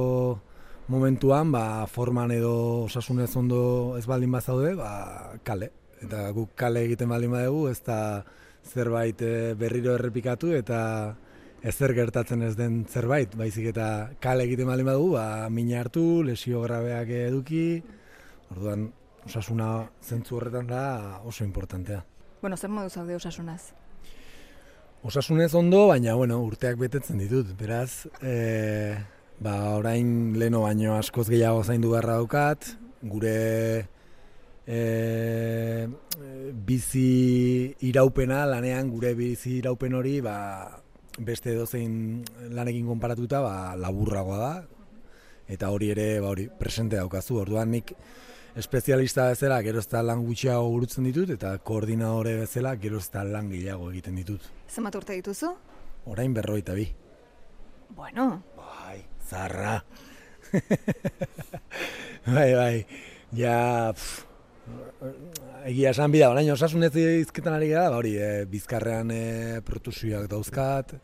momentuan, 0.88 1.52
ba, 1.52 1.86
forman 1.86 2.32
edo 2.32 2.54
osasunez 2.86 3.30
ondo 3.36 3.60
ez 3.98 4.06
baldin 4.06 4.32
bazaude, 4.32 4.74
ba, 4.78 5.36
kale. 5.44 5.70
Eta 6.02 6.30
guk 6.36 6.54
kale 6.56 6.84
egiten 6.86 7.08
baldin 7.12 7.32
badugu, 7.32 7.68
ez 7.68 7.80
da 7.84 8.24
zerbait 8.66 9.20
eh, 9.22 9.54
berriro 9.58 9.94
errepikatu 9.94 10.52
eta 10.56 10.80
ezer 11.66 11.94
gertatzen 11.96 12.44
ez 12.46 12.54
den 12.58 12.84
zerbait, 12.86 13.32
baizik 13.38 13.72
eta 13.72 14.12
kale 14.22 14.46
egiten 14.46 14.68
baldin 14.70 14.86
badugu, 14.86 15.16
ba, 15.16 15.48
mina 15.50 15.80
hartu, 15.80 16.22
lesio 16.26 16.62
grabeak 16.62 17.10
eduki, 17.26 17.64
orduan 18.54 18.86
osasuna 19.26 19.70
zentzu 20.02 20.38
horretan 20.38 20.70
da 20.70 20.84
oso 21.26 21.44
importantea. 21.44 22.04
Bueno, 22.42 22.56
zer 22.56 22.70
modu 22.70 22.90
zaude 22.90 23.16
osasunaz? 23.18 23.72
Osasunez 25.06 25.52
ondo, 25.58 25.86
baina 25.90 26.14
bueno, 26.14 26.38
urteak 26.46 26.78
betetzen 26.78 27.18
ditut, 27.18 27.50
beraz, 27.58 28.06
e, 28.22 28.94
ba, 29.42 29.58
orain 29.74 30.38
leno 30.38 30.62
baino 30.68 30.94
askoz 31.00 31.28
gehiago 31.32 31.64
zaindu 31.64 31.92
beharra 31.96 32.20
daukat, 32.20 32.72
gure 33.02 33.36
e, 34.66 34.80
bizi 36.66 37.74
iraupena 37.90 38.44
lanean, 38.46 38.90
gure 38.94 39.14
bizi 39.18 39.58
iraupen 39.58 39.94
hori, 39.98 40.20
ba, 40.22 40.36
beste 41.18 41.52
edozein 41.54 42.24
lanekin 42.52 42.86
konparatuta 42.86 43.40
ba, 43.44 43.54
laburragoa 43.80 44.38
da, 44.38 44.52
eta 45.48 45.70
hori 45.72 45.90
ere 45.94 46.08
ba, 46.20 46.32
hori 46.34 46.48
presente 46.58 46.98
daukazu, 47.00 47.38
orduan 47.42 47.70
nik 47.72 47.92
espezialista 48.56 49.28
bezala 49.30 49.60
gero 49.64 49.80
ez 49.82 49.88
da 49.92 50.02
lan 50.02 50.24
gutxiago 50.24 50.68
burutzen 50.72 51.08
ditut, 51.08 51.30
eta 51.36 51.56
koordinadore 51.58 52.36
bezala 52.40 52.74
gero 52.80 53.00
ez 53.02 53.08
da 53.12 53.24
lan 53.24 53.50
gehiago 53.52 53.90
egiten 53.92 54.16
ditut. 54.16 54.44
Zenbat 54.68 54.96
urte 55.00 55.16
dituzu? 55.18 55.52
Orain 56.06 56.34
berroita 56.34 56.74
bi. 56.76 56.86
Bueno, 57.96 58.42
Bai, 58.56 59.04
zarra. 59.28 59.84
bai, 62.34 62.50
bai, 62.54 62.86
ja, 63.34 63.92
pff, 63.92 64.24
egia 65.66 65.90
esan 65.90 66.12
bida, 66.14 66.30
orain 66.30 66.48
osasunez 66.52 66.92
izketan 66.96 67.56
ari 67.56 67.70
gara, 67.72 67.90
ba 67.90 68.00
hori, 68.00 68.14
e, 68.18 68.44
bizkarrean 68.50 69.10
e, 69.10 69.60
protusioak 69.66 70.28
dauzkat, 70.30 70.94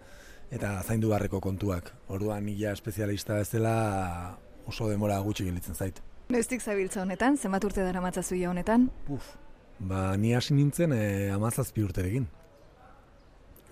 eta 0.52 0.75
zaindu 0.83 1.12
barreko 1.12 1.40
kontuak. 1.40 1.92
Orduan, 2.12 2.49
ja 2.59 2.73
espezialista 2.76 3.40
bezala 3.40 4.38
oso 4.69 4.88
demora 4.90 5.19
gutxi 5.25 5.49
gilitzen 5.49 5.75
zait. 5.75 6.02
Noiztik 6.33 6.62
zabiltza 6.62 7.02
honetan, 7.02 7.37
zenbat 7.37 7.64
urte 7.66 7.83
dara 7.85 8.00
matzazu 8.00 8.38
honetan? 8.49 8.88
Puf, 9.07 9.35
ba, 9.78 10.16
ni 10.16 10.35
hasi 10.35 10.54
nintzen 10.54 10.92
e, 10.92 11.31
amazazpi 11.35 11.83
urterekin. 11.83 12.28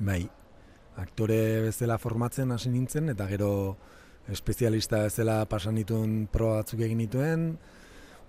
Bai, 0.01 0.25
aktore 0.97 1.61
bezala 1.69 1.99
formatzen 1.99 2.53
hasi 2.53 2.71
nintzen, 2.71 3.09
eta 3.13 3.27
gero 3.29 3.77
espezialista 4.29 5.05
bezala 5.07 5.45
pasan 5.47 5.75
nituen 5.75 6.27
proba 6.33 6.61
batzuk 6.61 6.81
egin 6.81 6.99
nituen, 6.99 7.47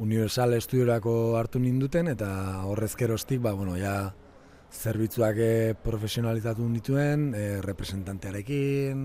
Universal 0.02 0.56
Estudiorako 0.58 1.38
hartu 1.38 1.60
ninduten, 1.62 2.08
eta 2.10 2.66
horrez 2.66 2.96
geroztik, 2.98 3.42
ba, 3.42 3.54
bueno, 3.54 3.76
ja, 3.78 4.16
zerbitzuak 4.74 5.38
eh, 5.38 5.76
profesionalizatu 5.84 6.66
dituen, 6.74 7.34
e, 7.36 7.62
representantearekin, 7.62 9.04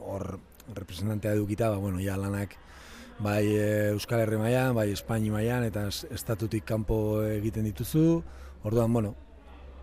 hor 0.00 0.38
representantea 0.74 1.34
edukita, 1.36 1.68
ba, 1.68 1.76
bueno, 1.82 2.00
ja, 2.00 2.16
lanak 2.16 2.56
bai 3.20 3.44
e, 3.52 3.90
Euskal 3.90 4.22
Herri 4.24 4.38
mailan, 4.40 4.72
bai 4.74 4.88
Espaini 4.94 5.28
mailan 5.34 5.66
eta 5.66 5.88
es- 5.90 6.06
estatutik 6.08 6.64
kanpo 6.64 7.20
egiten 7.26 7.66
dituzu. 7.68 8.22
Orduan, 8.64 8.92
bueno, 8.96 9.14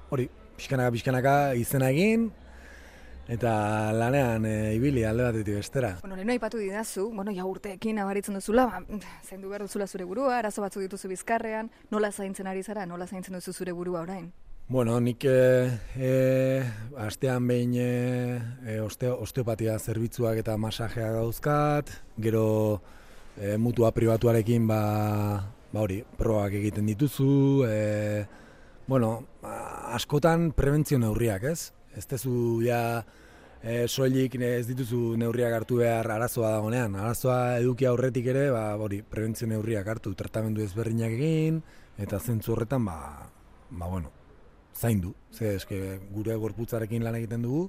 hori, 0.09 0.25
pixkanaka 0.57 0.91
pixkanaka 0.95 1.35
izena 1.59 1.91
egin 1.93 2.31
eta 3.27 3.91
lanean 3.91 4.45
e, 4.47 4.73
ibili 4.75 5.03
alde 5.05 5.27
batetik 5.27 5.59
bestera. 5.59 5.91
Bueno, 6.01 6.15
lehenu 6.15 6.33
aipatu 6.37 6.59
didazu, 6.61 7.09
bueno, 7.11 7.31
ja 7.35 7.45
urteekin 7.45 7.99
abaritzen 7.99 8.39
duzula, 8.39 8.67
ba, 8.71 8.81
zaindu 9.27 9.51
behar 9.51 9.67
duzula 9.67 9.87
zure 9.87 10.07
burua, 10.07 10.37
arazo 10.39 10.63
batzuk 10.63 10.85
dituzu 10.85 11.11
bizkarrean, 11.11 11.71
nola 11.91 12.11
zaintzen 12.11 12.47
ari 12.47 12.63
zara, 12.63 12.85
nola 12.85 13.07
zaintzen 13.07 13.35
duzu 13.35 13.53
zure 13.53 13.75
burua 13.75 14.01
orain? 14.07 14.31
Bueno, 14.69 14.97
nik 14.99 15.23
e, 15.23 15.69
e, 15.95 16.63
astean 16.99 17.45
behin 17.47 17.75
e, 17.79 17.91
e, 18.67 18.79
oste, 18.83 19.07
osteopatia 19.11 19.77
zerbitzuak 19.79 20.41
eta 20.41 20.57
masajeak 20.59 21.13
dauzkat, 21.15 21.93
gero 22.19 22.81
e, 23.39 23.55
mutua 23.55 23.93
pribatuarekin 23.95 24.67
ba, 24.67 24.81
ba 25.71 25.83
hori, 25.83 26.01
probak 26.19 26.59
egiten 26.59 26.87
dituzu, 26.91 27.63
e, 27.67 28.25
bueno, 28.87 29.13
askotan 29.95 30.51
prebentzio 30.51 30.99
neurriak, 30.99 31.47
ez? 31.47 31.76
Ez 31.97 32.05
tezu 32.05 32.61
ja 32.61 33.01
e, 33.61 33.87
soilik 33.87 34.35
ez 34.43 34.67
dituzu 34.69 35.15
neurriak 35.17 35.55
hartu 35.57 35.79
behar 35.81 36.09
arazoa 36.13 36.51
dagonean. 36.57 36.95
Arazoa 36.95 37.57
eduki 37.61 37.87
aurretik 37.89 38.29
ere, 38.33 38.49
ba, 38.53 38.69
hori, 38.77 39.01
prebentzio 39.01 39.49
neurriak 39.49 39.87
hartu, 39.87 40.13
tratamendu 40.17 40.61
ezberdinak 40.65 41.15
egin, 41.17 41.61
eta 41.97 42.19
zentzu 42.19 42.53
horretan, 42.53 42.85
ba, 42.85 43.27
ba 43.69 43.89
bueno, 43.89 44.11
zaindu. 44.77 45.15
Ze, 45.33 45.55
eske, 45.55 45.99
gure 46.13 46.35
gorputzarekin 46.37 47.05
lan 47.05 47.17
egiten 47.17 47.45
dugu, 47.45 47.67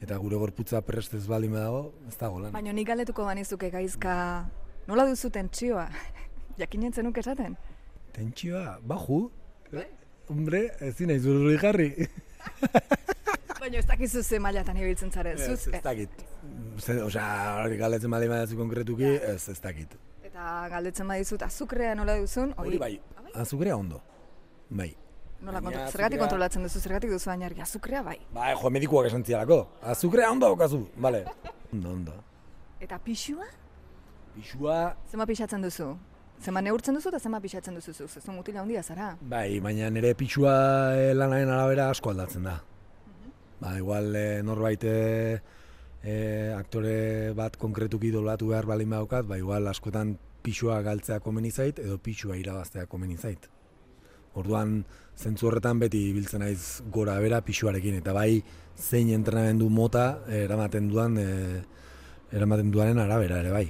eta 0.00 0.16
gure 0.22 0.40
gorputza 0.40 0.80
prest 0.86 1.18
ez 1.18 1.26
baldin 1.28 1.52
badago, 1.52 1.92
ez 2.08 2.16
dago 2.16 2.40
lan. 2.40 2.54
Baina 2.56 2.72
nik 2.72 2.88
galdetuko 2.88 3.26
banizuke 3.28 3.70
gaizka, 3.74 4.14
nola 4.88 5.04
duzu 5.10 5.30
tentsioa? 5.34 5.88
Jakinen 6.60 6.94
zenuk 6.94 7.20
esaten? 7.20 7.58
Tentsioa, 8.16 8.78
baju? 8.82 9.28
Hombre, 10.28 10.66
ezin 10.84 11.12
nahi 11.12 11.20
zurru 11.20 11.54
jarri. 11.60 11.92
Baina 13.60 13.78
ez 13.78 13.86
dakizu 13.86 14.22
ze 14.22 14.38
mailatan 14.38 14.76
ibiltzen 14.76 15.10
zara, 15.10 15.30
Ez, 15.32 15.46
zuz, 15.48 15.66
ez 15.74 15.82
dakit. 15.82 16.10
Ze, 16.78 16.94
osea, 17.02 17.24
hori 17.64 17.76
galdetzen 17.76 18.10
baldin 18.10 18.30
badazu 18.30 18.56
konkretuki, 18.56 19.04
ez, 19.04 19.48
ez 19.48 19.60
dakit. 19.60 19.96
eta 20.22 20.68
galdetzen 20.70 21.08
badizut 21.08 21.42
azukrea 21.42 21.94
nola 21.94 22.18
duzun, 22.20 22.52
Hori 22.56 22.78
bai, 22.78 23.00
azukrea 23.34 23.76
ondo. 23.76 24.00
Bai. 24.70 24.94
Nola 25.40 25.60
kontro, 25.60 25.80
azukrea- 25.80 25.90
zergatik 25.92 26.18
kontrolatzen 26.20 26.62
duzu, 26.62 26.80
zergatik 26.80 27.10
duzu 27.10 27.30
baina 27.30 27.46
argi, 27.46 27.60
azukrea 27.60 28.02
bai. 28.02 28.18
Ba, 28.34 28.52
jo, 28.54 28.70
medikuak 28.70 29.06
esan 29.06 29.24
zialako. 29.24 29.68
Azukrea 29.82 30.30
ondo 30.30 30.46
daukazu, 30.46 30.88
bale. 30.96 31.24
Ondo, 31.72 31.90
ondo. 31.90 32.14
Eta 32.80 32.98
pixua? 32.98 33.44
Pixua, 34.34 34.96
Zema 35.10 35.26
pixatzen 35.26 35.62
duzu? 35.62 35.96
Zema 36.40 36.60
neurtzen 36.62 36.94
duzu 36.94 37.08
eta 37.08 37.18
zema 37.18 37.40
pixatzen 37.40 37.74
duzu 37.74 37.92
zu? 37.92 38.06
Zezu 38.08 38.30
mutila 38.32 38.60
handia 38.60 38.82
zara. 38.82 39.16
bai, 39.20 39.58
baina 39.60 39.90
nire 39.90 40.14
pixua 40.14 40.52
eh, 40.96 41.14
lanaren 41.14 41.50
arabera 41.50 41.90
asko 41.90 42.10
aldatzen 42.10 42.44
da. 42.44 42.60
Ba, 43.58 43.74
igual 43.78 44.14
eh, 44.14 44.40
norbait 44.42 44.84
eh, 44.86 46.54
aktore 46.54 47.32
bat 47.34 47.56
konkretuki 47.58 48.12
idolatu 48.12 48.52
behar 48.52 48.66
balin 48.70 48.90
badaukat, 48.90 49.26
ba, 49.26 49.38
igual 49.38 49.66
askotan 49.66 50.14
pixua 50.42 50.80
galtzea 50.82 51.18
komeni 51.20 51.50
zait, 51.50 51.80
edo 51.82 51.98
pixua 51.98 52.38
irabaztea 52.38 52.86
komeni 52.86 53.18
zait. 53.18 53.48
Orduan, 54.38 54.84
zentzu 55.18 55.48
horretan 55.48 55.80
beti 55.82 56.12
biltzen 56.14 56.44
naiz 56.44 56.84
gora 56.94 57.18
bera 57.18 57.40
pixuarekin, 57.42 57.98
eta 57.98 58.14
bai 58.14 58.42
zein 58.78 59.10
entrenamendu 59.10 59.66
mota 59.68 60.20
eramaten 60.30 60.88
duan, 60.92 61.18
eh, 61.18 61.62
eramaten 62.30 62.70
duanen 62.70 63.02
arabera 63.02 63.40
ere 63.42 63.50
bai. 63.50 63.66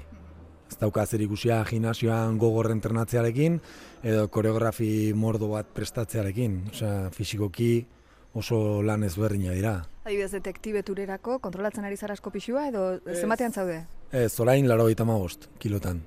Ez 0.69 0.77
dauka 0.77 1.07
zer 1.07 1.23
ikusia 1.25 1.63
gimnasioan 1.65 2.37
gogor 2.37 2.69
entrenatzearekin, 2.75 3.57
edo 4.05 4.29
koreografi 4.29 5.15
mordo 5.17 5.49
bat 5.55 5.71
prestatzearekin. 5.73 6.67
Osea, 6.75 7.09
fisikoki 7.15 7.87
oso 8.35 8.83
lan 8.83 9.05
ezberdina 9.05 9.53
dira. 9.57 9.75
Adibidez, 10.05 10.33
detektibeturerako 10.33 11.39
kontrolatzen 11.45 11.85
ari 11.85 11.97
zara 11.97 12.15
asko 12.15 12.31
pixua 12.31 12.69
edo 12.69 13.01
zenbatean 13.15 13.53
zaude? 13.53 13.87
Ez, 14.13 14.41
orain 14.41 14.69
laro 14.69 14.89
bost 15.05 15.49
kilotan. 15.59 16.03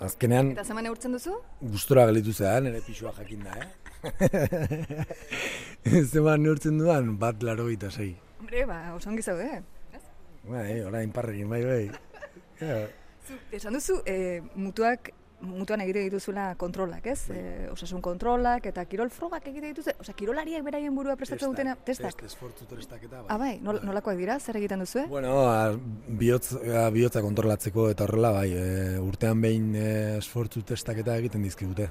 Azkenean, 0.00 0.52
Eta 0.52 0.64
zema 0.64 0.80
neurtzen 0.80 1.12
duzu? 1.12 1.34
gustora 1.60 2.06
gelitu 2.06 2.32
zea, 2.32 2.60
nire 2.60 2.80
pixua 2.80 3.12
jakin 3.12 3.44
da, 3.44 3.50
eh? 3.60 3.68
Zeman 6.12 6.42
neurtzen 6.42 6.78
dudan, 6.78 7.18
bat 7.18 7.42
laro 7.42 7.68
sei. 7.90 8.16
Hombre, 8.40 8.64
ba, 8.66 8.94
oso 8.94 9.10
ongi 9.10 9.22
zaude. 9.22 9.62
Bai, 10.48 10.80
orain 10.80 11.12
parrekin, 11.12 11.48
bai, 11.48 11.64
bai. 11.64 11.90
Ja, 12.60 12.88
Zu, 13.22 13.34
esan 13.52 13.74
duzu, 13.74 14.02
e, 14.06 14.42
mutuak 14.56 15.10
mutuan 15.42 15.82
egite 15.84 16.04
dituzula 16.06 16.52
kontrolak, 16.58 17.06
ez? 17.10 17.26
E, 17.34 17.68
osasun 17.72 18.02
kontrolak 18.04 18.66
eta 18.70 18.84
kirol 18.88 19.10
frogak 19.10 19.46
egite 19.50 19.72
dituzte, 19.72 19.94
osea, 20.00 20.14
kirolariak 20.18 20.64
beraien 20.66 20.94
burua 20.94 21.16
prestatzen 21.18 21.50
dutena, 21.50 21.74
testak. 21.86 22.14
Test, 22.20 22.36
esfortzu 22.36 22.68
testaketa, 22.70 23.22
bai. 23.22 23.28
Ah, 23.28 23.38
bai, 23.40 23.52
nol, 23.64 23.80
nolakoak 23.86 24.20
dira, 24.20 24.38
zer 24.40 24.58
egiten 24.60 24.84
duzu, 24.84 25.06
Bueno, 25.10 25.34
a, 25.50 25.72
bihotz, 26.22 26.54
bihotza 26.94 27.22
kontrolatzeko 27.24 27.88
eta 27.92 28.06
horrela, 28.06 28.30
bai, 28.38 28.48
e, 28.54 28.98
urtean 29.02 29.42
behin 29.42 29.74
e, 29.74 29.88
esfortzu 30.20 30.62
testaketa 30.72 31.18
egiten 31.18 31.42
dizkigute. 31.42 31.90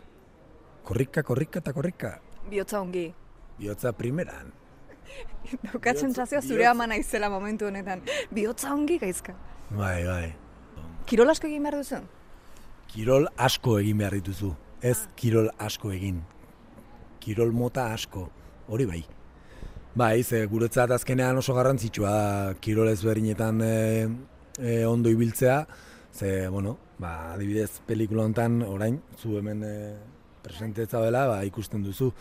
Korrika, 0.88 1.24
korrika 1.24 1.60
eta 1.62 1.74
korrika. 1.76 2.16
Biotza 2.50 2.80
ongi. 2.82 3.06
Bihotza 3.60 3.92
primeran. 3.94 4.56
Daukat 5.68 6.00
sentsazioa 6.00 6.42
zure 6.42 6.66
ama 6.70 6.88
naizela 6.88 7.30
momentu 7.30 7.68
honetan. 7.68 8.02
Bihotza 8.32 8.72
ongi 8.74 8.98
gaizka. 9.02 9.36
Bai, 9.70 10.02
bai. 10.08 10.26
Kirol 11.08 11.30
asko 11.34 11.50
egin 11.50 11.64
behar 11.68 11.80
duzu? 11.82 12.02
Kirol 12.92 13.30
asko 13.40 13.78
egin 13.80 14.02
behar 14.02 14.18
dituzu. 14.18 14.50
Ez 14.84 15.06
kirol 15.16 15.46
asko 15.64 15.94
egin. 15.96 16.18
Kirol 17.24 17.54
mota 17.56 17.86
asko. 17.94 18.26
Hori 18.68 18.88
bai. 18.90 19.00
Bai, 19.96 20.24
ze 20.24 20.42
guretzat 20.52 20.92
azkenean 20.92 21.40
oso 21.40 21.56
garrantzitsua 21.56 22.12
da 22.12 22.54
kirol 22.60 22.92
ezberdinetan 22.92 23.64
e, 23.64 23.72
e, 24.60 24.76
ondo 24.86 25.10
ibiltzea. 25.10 25.58
Ze, 26.12 26.50
bueno, 26.52 26.78
ba, 27.00 27.32
adibidez 27.38 27.80
pelikula 27.88 28.28
hontan 28.28 28.62
orain, 28.68 29.00
zu 29.16 29.38
hemen 29.40 29.64
e, 29.64 29.74
presentetza 30.44 31.00
dela, 31.00 31.26
ba, 31.32 31.42
ikusten 31.48 31.88
duzu 31.88 32.12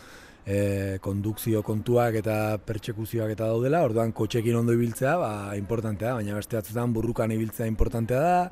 e, 0.47 0.99
kondukzio 1.03 1.65
kontuak 1.67 2.23
eta 2.23 2.59
pertsekuzioak 2.63 3.35
eta 3.35 3.51
daudela, 3.51 3.83
orduan 3.83 4.15
kotxekin 4.15 4.63
ondo 4.63 4.79
ibiltzea, 4.79 5.17
ba, 5.19 5.33
importantea 5.59 6.15
baina 6.21 6.39
beste 6.39 6.61
batzutan 6.61 6.95
burrukan 6.95 7.35
ibiltzea 7.35 7.67
importantea 7.67 8.23
da, 8.23 8.45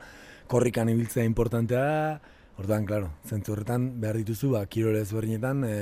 korrikan 0.49 0.89
ibiltzea 0.89 1.25
importantea 1.29 1.81
da, 1.85 2.21
orduan, 2.59 2.87
claro, 2.89 3.11
zentzu 3.29 3.53
horretan 3.55 3.89
behar 4.03 4.17
dituzu, 4.19 4.51
ba, 4.57 4.65
kirol 4.67 4.97
ezberdinetan 4.99 5.65
e, 5.69 5.75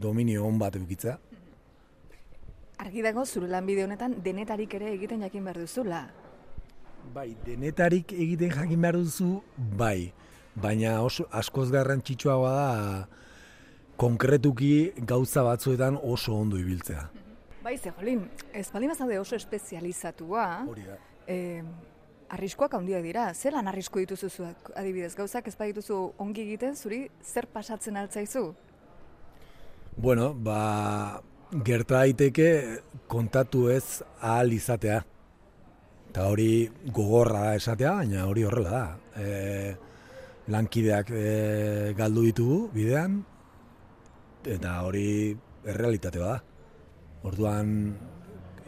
dominio 0.00 0.46
on 0.46 0.58
bat 0.58 0.76
edukitzea. 0.78 1.18
Argi 2.84 3.02
dago 3.04 3.24
zure 3.26 3.48
lanbide 3.48 3.84
honetan 3.84 4.14
denetarik 4.24 4.74
ere 4.78 4.92
egiten 4.94 5.22
jakin 5.24 5.44
behar 5.48 5.58
duzula. 5.64 6.00
Bai, 7.14 7.30
denetarik 7.46 8.12
egiten 8.12 8.52
jakin 8.54 8.80
behar 8.82 8.98
duzu, 9.00 9.40
bai. 9.78 10.12
Baina 10.56 11.02
oso 11.04 11.26
askoz 11.36 11.68
garrantzitsua 11.72 12.36
da 12.48 13.08
konkretuki 14.00 14.92
gauza 15.08 15.42
batzuetan 15.44 15.98
oso 16.02 16.34
ondo 16.36 16.56
ibiltzea. 16.60 17.08
Bai, 17.64 17.76
ze 17.78 17.92
jolin, 17.98 18.22
ez 18.54 18.68
baldin 18.72 18.92
bazaude 18.92 19.18
oso 19.20 19.36
espezializatua, 19.36 20.46
Hori 20.68 20.84
da. 20.86 20.96
eh, 21.26 21.62
arriskuak 22.30 22.74
handiak 22.74 23.04
dira. 23.04 23.26
Zer 23.34 23.56
lan 23.56 23.68
arrisku 23.70 24.00
dituzu 24.02 24.30
zuak, 24.30 24.70
adibidez, 24.76 25.14
gauzak 25.18 25.48
ez 25.48 25.56
badituzu 25.58 25.98
ongi 26.22 26.44
egiten, 26.46 26.76
zuri 26.76 27.06
zer 27.22 27.46
pasatzen 27.52 27.96
altzaizu? 27.96 28.46
Bueno, 29.96 30.32
ba, 30.34 31.22
gerta 31.64 32.02
daiteke 32.02 32.48
kontatu 33.08 33.68
ez 33.72 34.02
ahal 34.20 34.52
izatea. 34.52 35.02
Eta 36.10 36.26
hori 36.32 36.50
gogorra 36.92 37.50
da 37.50 37.54
esatea, 37.60 37.94
baina 38.00 38.26
hori 38.26 38.44
horrela 38.48 38.72
da. 38.72 38.84
E, 39.20 39.76
lankideak 40.52 41.10
e, 41.10 41.94
galdu 41.98 42.26
ditugu 42.28 42.58
bidean, 42.74 43.22
eta 44.46 44.80
hori 44.86 45.08
errealitate 45.66 46.22
bada. 46.22 46.42
Orduan, 47.26 47.72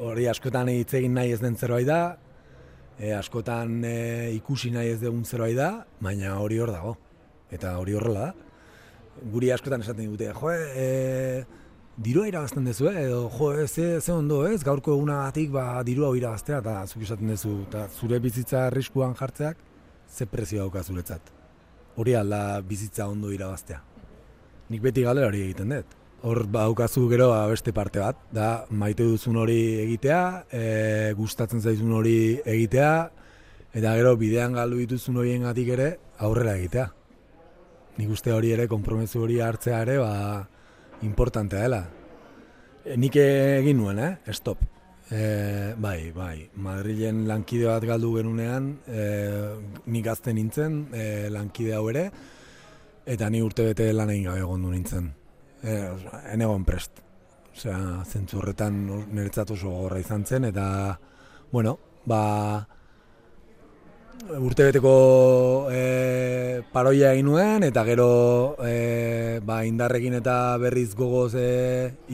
hori 0.03 0.27
askotan 0.31 0.71
hitz 0.73 0.93
egin 0.99 1.15
nahi 1.15 1.33
ez 1.35 1.41
den 1.41 1.57
zerbait 1.57 1.87
da, 1.87 2.19
e, 2.99 3.13
askotan 3.15 3.85
e, 3.85 4.33
ikusi 4.37 4.73
nahi 4.75 4.93
ez 4.95 5.01
dugun 5.01 5.25
zerbait 5.25 5.57
da, 5.57 5.71
baina 6.03 6.37
hori 6.43 6.59
hor 6.59 6.73
dago. 6.75 6.97
Eta 7.55 7.77
hori 7.81 7.95
horrela 7.97 8.29
da. 8.29 8.35
Guri 9.33 9.51
askotan 9.55 9.83
esaten 9.83 10.11
dute, 10.13 10.31
jo, 10.35 10.51
e, 10.53 11.45
dirua 11.99 12.29
irabazten 12.31 12.67
duzu, 12.69 12.87
eh? 12.93 13.07
edo 13.07 13.25
jo, 13.35 13.51
ze, 13.67 13.89
ze 14.01 14.13
ondo 14.13 14.45
ez, 14.47 14.61
gaurko 14.67 14.95
egunagatik 14.95 15.51
ba, 15.51 15.83
dirua 15.87 16.13
irabaztea, 16.17 16.61
eta 16.63 16.85
zuk 16.87 17.03
esaten 17.03 17.33
duzu, 17.35 17.55
eta 17.67 17.89
zure 17.89 18.21
bizitza 18.23 18.67
arriskuan 18.69 19.17
jartzeak, 19.19 19.59
ze 20.09 20.27
prezio 20.31 20.63
dauka 20.63 20.85
zuretzat. 20.85 21.35
Hori 21.99 22.15
alda 22.15 22.61
bizitza 22.63 23.09
ondo 23.11 23.33
irabaztea. 23.35 23.83
Nik 24.71 24.85
beti 24.85 25.03
galdera 25.03 25.33
hori 25.33 25.43
egiten 25.49 25.75
dut. 25.75 25.98
Hor 26.21 26.49
baukazu 26.51 27.05
gero 27.09 27.29
ba, 27.31 27.47
beste 27.47 27.73
parte 27.73 28.01
bat, 28.03 28.19
da 28.35 28.67
maite 28.75 29.05
duzun 29.07 29.37
hori 29.39 29.59
egitea, 29.85 30.23
e, 30.51 30.63
gustatzen 31.15 31.63
zaizun 31.63 31.93
hori 31.95 32.41
egitea, 32.43 32.95
eta 33.79 33.93
gero 34.01 34.17
bidean 34.19 34.57
galdu 34.59 34.81
dituzun 34.83 35.21
horiengatik 35.23 35.71
ere 35.77 35.87
aurrera 36.27 36.57
egitea. 36.59 36.89
Nik 37.99 38.11
uste 38.11 38.35
hori 38.35 38.51
ere, 38.51 38.67
konpromesu 38.67 39.23
hori 39.23 39.39
hartzea 39.39 39.79
ere, 39.87 39.99
ba, 40.03 40.43
importantea 41.07 41.63
dela. 41.63 41.85
E, 42.83 42.97
nik 42.99 43.21
egin 43.23 43.79
nuen, 43.79 44.03
eh? 44.03 44.35
Stop. 44.35 44.67
E, 45.15 45.23
bai, 45.79 46.11
bai, 46.13 46.49
Madrilen 46.67 47.29
lankide 47.31 47.71
bat 47.71 47.87
galdu 47.87 48.17
genunean, 48.17 48.73
e, 48.91 49.07
nik 49.87 50.11
gazten 50.11 50.35
nintzen, 50.35 50.83
e, 50.91 51.07
lankide 51.31 51.79
hau 51.79 51.87
ere, 51.95 52.09
eta 53.07 53.31
ni 53.31 53.39
urte 53.41 53.71
bete 53.71 53.93
lan 53.95 54.11
egin 54.11 54.33
gabe 54.33 54.43
egon 54.43 54.67
nintzen. 54.75 55.09
E, 55.63 55.77
enegon 56.33 56.65
prest. 56.65 57.03
Osea, 57.59 57.79
zentzu 58.07 58.39
horretan 58.39 58.77
niretzat 59.11 59.51
oso 59.57 59.73
gorra 59.83 59.99
izan 59.99 60.25
zen, 60.25 60.47
eta, 60.53 60.67
bueno, 61.51 61.77
ba, 62.07 62.21
urtebeteko 64.39 64.93
e, 65.73 66.63
paroia 66.73 67.13
egin 67.15 67.27
nuen, 67.31 67.65
eta 67.67 67.85
gero 67.87 68.11
e, 68.63 69.41
ba, 69.45 69.63
indarrekin 69.67 70.19
eta 70.21 70.57
berriz 70.63 70.93
gogoz 70.95 71.33
e, 71.39 71.49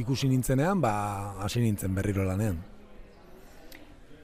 ikusi 0.00 0.30
nintzenean, 0.32 0.80
ba, 0.80 0.94
hasi 1.44 1.60
nintzen 1.64 1.94
berriro 1.94 2.24
lanean. 2.24 2.60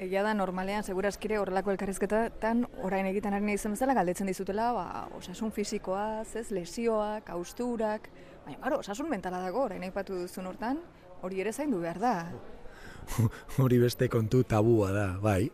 Egia 0.01 0.23
da, 0.25 0.33
normalean, 0.33 0.81
seguraskire 0.81 1.37
horrelako 1.37 1.75
elkarrizketan, 1.75 2.65
orain 2.89 3.05
egiten 3.11 3.37
ari 3.37 3.53
izan 3.53 3.77
bezala, 3.77 3.93
galdetzen 3.93 4.31
dizutela, 4.31 4.71
ba, 4.73 4.87
osasun 5.19 5.53
fisikoa, 5.53 6.23
ez, 6.25 6.49
lesioak, 6.57 7.29
austurak, 7.37 8.09
baina, 8.51 8.63
baro, 8.63 8.81
osasun 8.81 9.09
mentala 9.11 9.41
dago, 9.45 9.65
orain 9.69 9.83
aipatu 9.83 10.17
duzun 10.25 10.47
hortan, 10.47 10.81
hori 11.23 11.41
ere 11.41 11.53
zaindu 11.53 11.81
behar 11.81 12.01
da. 12.01 12.15
hori 13.63 13.79
beste 13.79 14.09
kontu 14.09 14.43
tabua 14.45 14.91
da, 14.93 15.07
bai, 15.21 15.51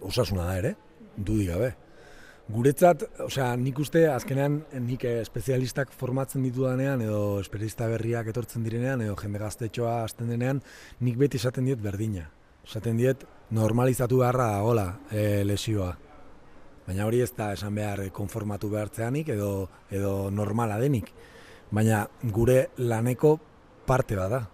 osasuna 0.00 0.46
da 0.46 0.56
ere 0.58 0.76
dudik 1.16 1.50
gabe. 1.50 1.74
Guretzat, 2.46 3.02
osea, 3.24 3.48
nik 3.58 3.78
uste 3.82 4.04
azkenean 4.06 4.60
nik 4.84 5.02
espezialistak 5.08 5.90
formatzen 5.90 6.44
ditu 6.46 6.62
danean 6.62 7.00
edo 7.02 7.40
espezialista 7.40 7.88
berriak 7.90 8.28
etortzen 8.30 8.62
direnean 8.62 9.02
edo 9.02 9.16
jende 9.18 9.40
gaztetxoa 9.42 9.96
hasten 10.04 10.30
denean 10.30 10.60
nik 11.00 11.18
beti 11.18 11.40
esaten 11.40 11.66
diet 11.66 11.82
berdina. 11.82 12.28
Esaten 12.62 13.00
diet 13.00 13.24
normalizatu 13.50 14.20
beharra 14.22 14.46
dagoela 14.60 14.86
e, 15.10 15.42
lesioa. 15.42 15.90
Baina 16.86 17.08
hori 17.08 17.24
ez 17.24 17.32
da 17.34 17.50
esan 17.56 17.74
behar 17.74 18.04
konformatu 18.14 18.70
behartzeanik 18.70 19.34
edo, 19.34 19.66
edo 19.90 20.30
normala 20.30 20.78
denik. 20.78 21.10
Baina 21.70 22.06
gure 22.22 22.68
laneko 22.76 23.38
parte 23.86 24.16
bada. 24.16 24.46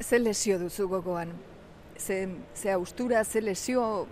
Ze 0.00 0.18
lesio 0.18 0.58
duzu 0.58 0.88
gogoan? 0.88 1.32
Ze, 1.98 2.28
ze 2.54 2.72
austura, 2.72 3.24
ze 3.24 3.40
lesio 3.40 4.06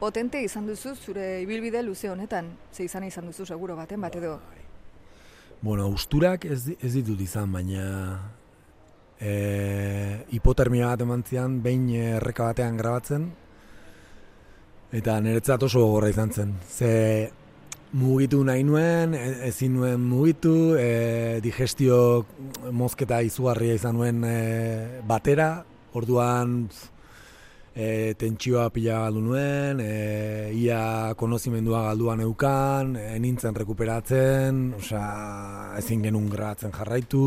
potente 0.00 0.42
izan 0.42 0.66
duzu 0.66 0.96
zure 0.96 1.42
ibilbide 1.42 1.82
luze 1.82 2.10
honetan, 2.10 2.50
ze 2.72 2.84
izan 2.84 3.04
izan 3.04 3.26
duzu 3.30 3.46
seguro 3.46 3.76
baten 3.76 4.00
bat 4.00 4.16
edo. 4.16 4.38
Bueno, 5.62 5.86
usturak 5.88 6.44
ez, 6.44 6.72
ez 6.80 6.92
ditut 6.96 7.20
izan, 7.22 7.52
baina 7.54 7.84
e, 9.20 10.24
hipotermia 10.34 10.88
bat 10.90 11.04
eman 11.06 11.22
zian, 11.22 11.60
behin 11.62 11.86
erreka 12.16 12.48
batean 12.50 12.80
grabatzen, 12.80 13.28
eta 14.92 15.20
niretzat 15.22 15.62
oso 15.62 15.84
gogorra 15.86 16.10
izan 16.10 16.34
zen. 16.34 16.56
Ze 16.66 16.90
mugitu 17.92 18.40
nahi 18.44 18.64
nuen, 18.64 19.14
e, 19.14 19.48
ezin 19.48 19.76
nuen 19.76 20.00
mugitu, 20.00 20.74
e, 20.80 21.40
digestio 21.44 22.24
mozketa 22.72 23.20
izugarria 23.24 23.76
izan 23.76 23.98
nuen 23.98 24.24
e, 24.24 24.38
batera, 25.08 25.64
orduan 25.92 26.56
e, 27.74 28.14
tentsioa 28.18 28.68
pila 28.72 29.02
galdu 29.06 29.24
nuen, 29.26 29.82
e, 29.84 30.52
ia 30.56 31.14
konozimendua 31.20 31.82
galduan 31.90 32.22
eukan, 32.24 32.96
e, 32.96 33.18
nintzen 33.20 33.56
rekuperatzen, 33.60 34.62
osea, 34.78 35.76
ezin 35.80 36.04
genuen 36.08 36.30
gratzen 36.32 36.72
jarraitu, 36.72 37.26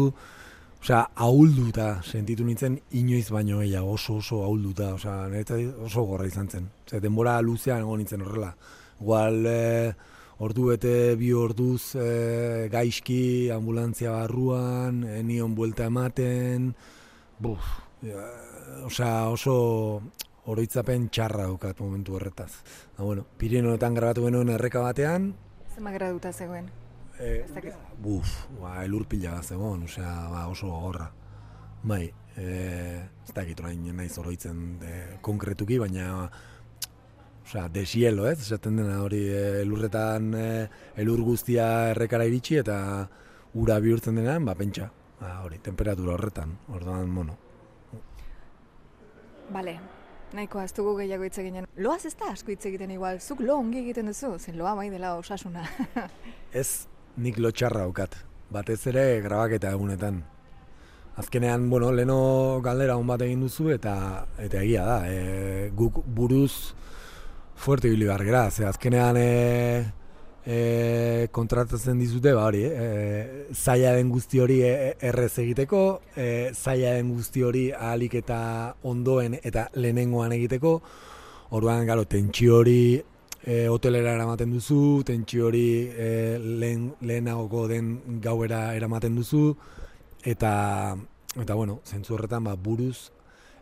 osea, 0.82 1.04
ahulduta 1.28 2.00
sentitu 2.02 2.46
nintzen 2.46 2.80
inoiz 2.98 3.30
baino 3.34 3.62
eia, 3.62 3.84
oso 3.84 4.18
oso 4.22 4.42
ahulduta, 4.46 4.96
osea, 4.98 5.28
niretzat 5.30 5.86
oso 5.86 6.10
gorra 6.10 6.26
izan 6.30 6.50
zen. 6.50 6.68
Osea, 6.88 7.02
denbora 7.06 7.40
luzean 7.42 7.86
egon 7.86 8.02
nintzen 8.02 8.26
horrela. 8.26 8.54
Igual, 9.02 9.42
e, 9.46 10.14
ordu 10.44 10.70
bete 10.74 11.16
bi 11.20 11.32
orduz 11.34 11.96
e, 11.96 12.68
gaizki, 12.72 13.50
ambulantzia 13.56 14.12
barruan, 14.12 15.04
e, 15.08 15.22
nion 15.24 15.56
buelta 15.56 15.88
ematen, 15.88 16.74
buf, 17.40 17.64
osea, 18.86 19.30
oso 19.32 19.56
oroitzapen 20.52 21.10
txarra 21.10 21.48
dukat 21.50 21.80
momentu 21.82 22.18
horretaz. 22.18 22.52
Ha, 22.96 22.98
ba, 23.00 23.06
bueno, 23.08 23.26
Pirinoetan 23.40 23.96
grabatu 23.98 24.28
genuen 24.28 24.52
erreka 24.54 24.84
batean. 24.86 25.32
Zema 25.76 25.94
graduta 25.96 26.32
zegoen? 26.34 26.68
E, 27.20 27.46
buf, 28.02 28.46
ba, 28.60 28.82
elur 28.84 29.08
pila 29.10 29.40
zegoen, 29.44 29.88
osea, 29.88 30.14
ba, 30.34 30.46
oso 30.52 30.70
gorra. 30.70 31.10
Bai, 31.86 32.10
e, 32.36 32.46
ez 33.24 33.34
da 33.34 33.44
egitrain 33.46 33.88
naiz 33.96 34.14
oroitzen 34.20 34.62
de, 34.82 34.94
konkretuki, 35.26 35.80
baina 35.80 36.28
osea, 37.46 37.70
desielo, 37.70 38.28
ez? 38.28 38.40
Esaten 38.42 38.82
dena 38.82 39.00
hori 39.04 39.24
elurretan 39.62 40.34
e, 40.36 40.46
elur 41.02 41.22
guztia 41.26 41.92
errekara 41.94 42.28
iritsi 42.28 42.60
eta 42.62 42.78
ura 43.56 43.80
bihurtzen 43.80 44.18
denean, 44.20 44.46
ba, 44.46 44.56
pentsa. 44.58 44.90
Ba, 45.22 45.40
hori, 45.46 45.62
temperatura 45.64 46.18
horretan, 46.18 46.58
orduan, 46.76 47.10
mono. 47.10 47.38
Bale, 49.54 49.78
Nahiko 50.36 50.60
ez 50.60 50.72
dugu 50.76 50.98
gehiago 50.98 51.24
hitz 51.24 51.38
eginen. 51.40 51.68
Loaz 51.80 52.02
ez 52.10 52.16
da 52.20 52.32
asko 52.34 52.52
hitz 52.52 52.66
egiten 52.68 52.92
igual, 52.92 53.22
zuk 53.22 53.40
lo 53.46 53.60
ongi 53.62 53.80
egiten 53.84 54.10
duzu, 54.10 54.34
zen 54.40 54.58
loa 54.60 54.74
bai 54.76 54.90
dela 54.92 55.14
osasuna. 55.16 55.64
ez 56.62 56.88
nik 57.22 57.38
lo 57.40 57.52
txarra 57.56 57.86
aukat, 57.88 58.18
batez 58.52 58.82
ere 58.92 59.06
grabaketa 59.24 59.72
egunetan. 59.78 60.24
Azkenean, 61.16 61.70
bueno, 61.72 61.94
leno 61.96 62.18
galdera 62.64 62.98
hon 63.00 63.08
bat 63.08 63.22
egin 63.24 63.46
duzu 63.46 63.70
eta 63.72 63.96
eta 64.44 64.60
egia 64.66 64.84
da, 64.90 64.98
e, 65.08 65.70
guk 65.78 66.02
buruz 66.18 66.74
fuerte 67.56 67.88
hili 67.90 68.06
behar 68.06 68.52
ze 68.52 68.66
azkenean 68.66 69.18
e, 69.18 69.86
e, 70.46 71.28
kontratatzen 71.32 71.98
dizute, 72.00 72.34
ba 72.34 72.46
hori, 72.46 72.64
e, 72.64 73.48
zaila 73.54 73.96
den 73.96 74.10
guzti 74.10 74.40
hori 74.40 74.62
e, 74.62 74.96
errez 75.02 75.34
egiteko, 75.40 76.02
e, 76.16 76.52
zaila 76.54 76.94
den 77.00 77.12
guzti 77.16 77.44
hori 77.44 77.66
ahalik 77.72 78.20
eta 78.22 78.76
ondoen 78.84 79.40
eta 79.42 79.70
lehenengoan 79.74 80.36
egiteko, 80.38 80.78
orduan, 81.58 81.86
garo, 81.88 82.06
tentsio 82.06 82.62
hori 82.62 83.02
e, 83.42 83.66
hotelera 83.68 84.14
eramaten 84.14 84.54
duzu, 84.54 85.04
tentsio 85.06 85.50
hori 85.50 85.66
e, 85.90 86.38
lehen, 86.40 86.92
lehenagoko 87.02 87.68
den 87.72 88.22
gauera 88.22 88.68
eramaten 88.78 89.18
duzu, 89.18 89.50
eta, 90.24 90.96
eta 91.42 91.58
bueno, 91.58 91.82
zentzu 91.86 92.18
horretan, 92.18 92.46
ba, 92.46 92.56
buruz, 92.56 93.10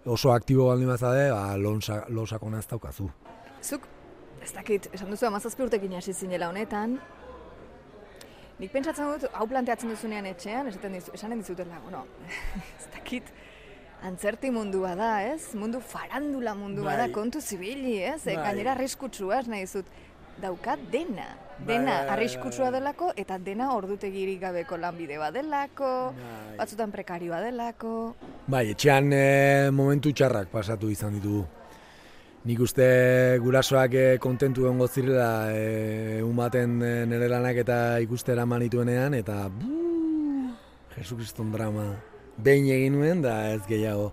oso 0.05 0.33
aktibo 0.33 0.67
baldin 0.67 0.91
bazade, 0.91 1.29
ba, 1.31 1.55
lonsako 1.57 2.51
naztaukazu. 2.51 3.11
Zuk 3.63 3.87
ez 4.43 4.51
dakit, 4.51 4.89
esan 4.95 5.11
duzu 5.13 5.27
amazazpi 5.29 5.63
urtekin 5.63 5.95
hasi 5.95 6.13
zinela 6.13 6.49
honetan, 6.51 6.97
nik 8.59 8.71
pentsatzen 8.73 9.09
dut, 9.13 9.29
hau 9.37 9.47
planteatzen 9.49 9.93
duzunean 9.93 10.27
etxean, 10.29 10.67
esaten 10.71 10.97
dizu, 10.97 11.13
esanen 11.15 11.39
dizutela, 11.43 11.79
bueno, 11.85 12.03
ez 12.79 12.89
dakit, 12.93 13.31
antzerti 14.03 14.51
mundua 14.51 14.93
da, 14.99 15.13
ez? 15.31 15.53
Mundu 15.59 15.79
farandula 15.79 16.57
mundua 16.59 16.97
da, 16.97 17.07
bai. 17.07 17.13
kontu 17.15 17.41
zibili, 17.41 18.01
ez? 18.03 18.19
Bai. 18.27 18.35
Gainera 18.41 18.75
arriskutsua, 18.75 19.39
ez 19.39 19.47
nahi 19.47 19.65
zut, 19.67 19.87
daukat 20.43 20.83
dena. 20.91 21.29
Dena 21.63 21.99
bai, 22.01 22.13
arriskutsua 22.17 22.71
delako 22.73 23.11
eta 23.15 23.37
dena 23.39 23.69
ordutegirik 23.77 24.41
gabeko 24.41 24.75
lanbide 24.81 25.21
badelako, 25.21 25.95
bai. 26.17 26.55
batzutan 26.59 26.91
prekarioa 26.91 27.39
delako. 27.45 27.97
Bai, 28.51 28.65
etxean 28.73 29.13
e, 29.15 29.25
momentu 29.71 30.11
txarrak 30.11 30.51
pasatu 30.51 30.91
izan 30.91 31.15
ditugu. 31.15 31.45
Nik 32.43 32.59
uste 32.59 32.85
gurasoak 33.39 33.93
eh, 33.95 34.15
kontentu 34.19 34.65
egongo 34.65 34.87
zirela 34.91 35.51
e, 35.55 36.19
umaten 36.27 36.81
e, 36.83 36.91
nire 37.07 37.29
lanak 37.31 37.61
eta 37.63 37.77
ikustera 38.03 38.43
manituenean, 38.45 39.15
eta 39.15 39.45
buu, 39.47 40.51
Jesu 40.97 41.15
Kriston 41.17 41.53
drama. 41.53 41.85
Behin 42.43 42.67
egin 42.73 42.97
nuen, 42.97 43.21
da 43.23 43.37
ez 43.53 43.61
gehiago. 43.69 44.11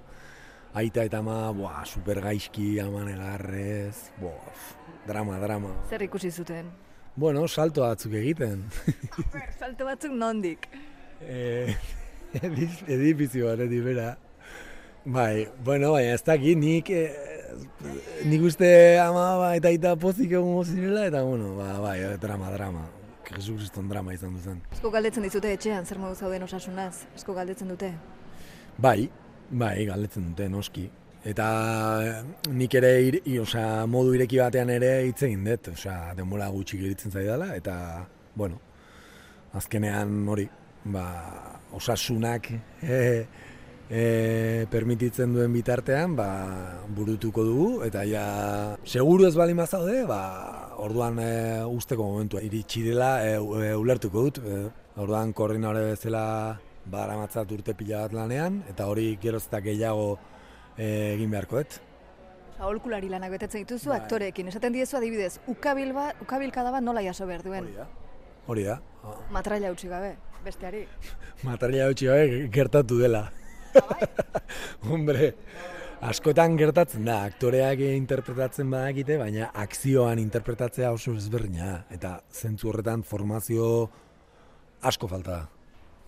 Aita 0.78 1.02
eta 1.08 1.18
ama, 1.18 1.48
boa, 1.56 1.82
super 1.82 2.20
gaizki, 2.22 2.76
aman 2.78 3.08
egarrez, 3.10 4.12
boa, 4.20 4.54
drama, 5.08 5.40
drama. 5.42 5.74
Zer 5.90 6.06
ikusi 6.06 6.30
zuten? 6.30 6.70
Bueno, 7.16 7.42
salto 7.48 7.82
batzuk 7.82 8.14
egiten. 8.14 8.62
Salto 9.60 9.84
batzuk 9.84 10.14
nondik. 10.14 10.68
Eh, 11.20 11.74
edifizio 12.94 13.50
batetik 13.50 13.82
bera. 13.90 14.14
Bai, 15.04 15.48
bueno, 15.64 15.90
baina 15.96 16.14
ez 16.14 16.22
dakit, 16.22 16.56
nik, 16.60 16.94
eh, 16.94 17.39
nik 18.24 18.42
uste 18.42 18.70
ama 19.02 19.26
ba, 19.40 19.50
eta 19.58 19.68
aita 19.72 19.96
pozik 19.96 20.32
egon 20.32 20.64
zirela, 20.64 21.06
eta 21.10 21.22
bueno, 21.22 21.54
ba, 21.56 21.78
bai, 21.80 21.98
eh, 22.00 22.16
drama, 22.20 22.50
drama. 22.54 22.86
Jesu 23.30 23.54
Kriston 23.54 23.88
drama 23.88 24.14
izan 24.14 24.34
duzen. 24.34 24.60
Asko 24.74 24.90
galdetzen 24.90 25.22
dizute 25.22 25.52
etxean, 25.54 25.86
zer 25.86 26.00
modu 26.02 26.16
zauden 26.18 26.42
osasunaz? 26.42 27.04
Asko 27.14 27.34
galdetzen 27.36 27.68
dute? 27.70 27.92
Bai, 28.78 29.10
bai, 29.50 29.84
galdetzen 29.86 30.32
dute, 30.32 30.48
noski. 30.50 30.88
Eta 31.30 31.46
eh, 32.02 32.16
nik 32.56 32.74
ere, 32.80 32.94
ir, 33.06 33.20
i, 33.24 33.36
osea, 33.38 33.84
modu 33.86 34.16
ireki 34.16 34.40
batean 34.40 34.72
ere 34.74 34.94
hitz 35.06 35.20
egin 35.28 35.44
dut, 35.46 35.70
osea, 35.74 36.14
denbora 36.18 36.48
gutxi 36.50 36.80
geritzen 36.80 37.12
zaidala, 37.12 37.52
eta, 37.60 37.76
bueno, 38.34 38.58
azkenean 39.60 40.24
hori, 40.28 40.48
ba, 40.84 41.04
osasunak 41.76 42.50
e, 42.82 43.26
e, 43.90 44.66
permititzen 44.70 45.34
duen 45.34 45.52
bitartean, 45.52 46.14
ba, 46.16 46.28
burutuko 46.94 47.44
dugu, 47.44 47.68
eta 47.84 48.04
ja, 48.06 48.24
seguru 48.86 49.26
ez 49.26 49.34
bali 49.36 49.56
mazaude, 49.58 50.04
ba, 50.08 50.22
orduan 50.80 51.18
e, 51.20 51.30
usteko 51.66 52.06
momentua 52.06 52.42
iritsi 52.46 52.84
dela, 52.86 53.18
e, 53.26 53.34
e, 53.36 53.74
ulertuko 53.76 54.26
dut, 54.28 54.40
e, 54.40 54.62
orduan 55.02 55.34
koordinore 55.34 55.90
bezala 55.90 56.24
baramatzat 56.90 57.50
urte 57.52 57.74
pila 57.76 58.06
bat 58.06 58.16
lanean, 58.16 58.62
eta 58.70 58.86
hori 58.88 59.12
geroz 59.20 59.44
eta 59.48 59.60
gehiago 59.64 60.12
e, 60.76 61.16
egin 61.16 61.34
beharko 61.34 61.60
dut. 61.60 61.80
Aholkulari 62.60 63.08
lanak 63.08 63.32
betetzen 63.32 63.64
dituzu 63.64 63.88
Bai. 63.88 64.02
aktoreekin. 64.02 64.50
Esaten 64.52 64.74
diezu 64.74 64.98
adibidez, 64.98 65.38
ukabil 65.48 65.94
ba, 65.96 66.10
ukabilkada 66.20 66.70
bat 66.74 66.84
nola 66.84 67.00
jaso 67.00 67.24
behar 67.26 67.42
duen. 67.42 67.64
Hori 67.64 67.78
da. 67.78 67.86
Hori 68.52 68.66
da. 68.66 68.78
Matraila 69.32 69.70
utzi 69.72 69.88
gabe, 69.88 70.12
besteari. 70.44 70.84
Materiala 71.48 71.94
utzi 71.94 72.10
gabe 72.10 72.48
gertatu 72.52 73.00
dela. 73.00 73.30
Hombre, 74.90 75.32
askotan 76.00 76.56
gertatzen 76.60 77.04
da, 77.08 77.20
aktoreak 77.28 77.82
interpretatzen 77.86 78.70
badakite, 78.72 79.18
baina 79.20 79.50
akzioan 79.64 80.20
interpretatzea 80.22 80.92
oso 80.94 81.14
ezberdina. 81.18 81.84
Eta 81.92 82.18
zentzu 82.32 82.70
horretan 82.72 83.04
formazio 83.06 83.66
asko 84.82 85.08
falta 85.10 85.36
da. 85.36 85.44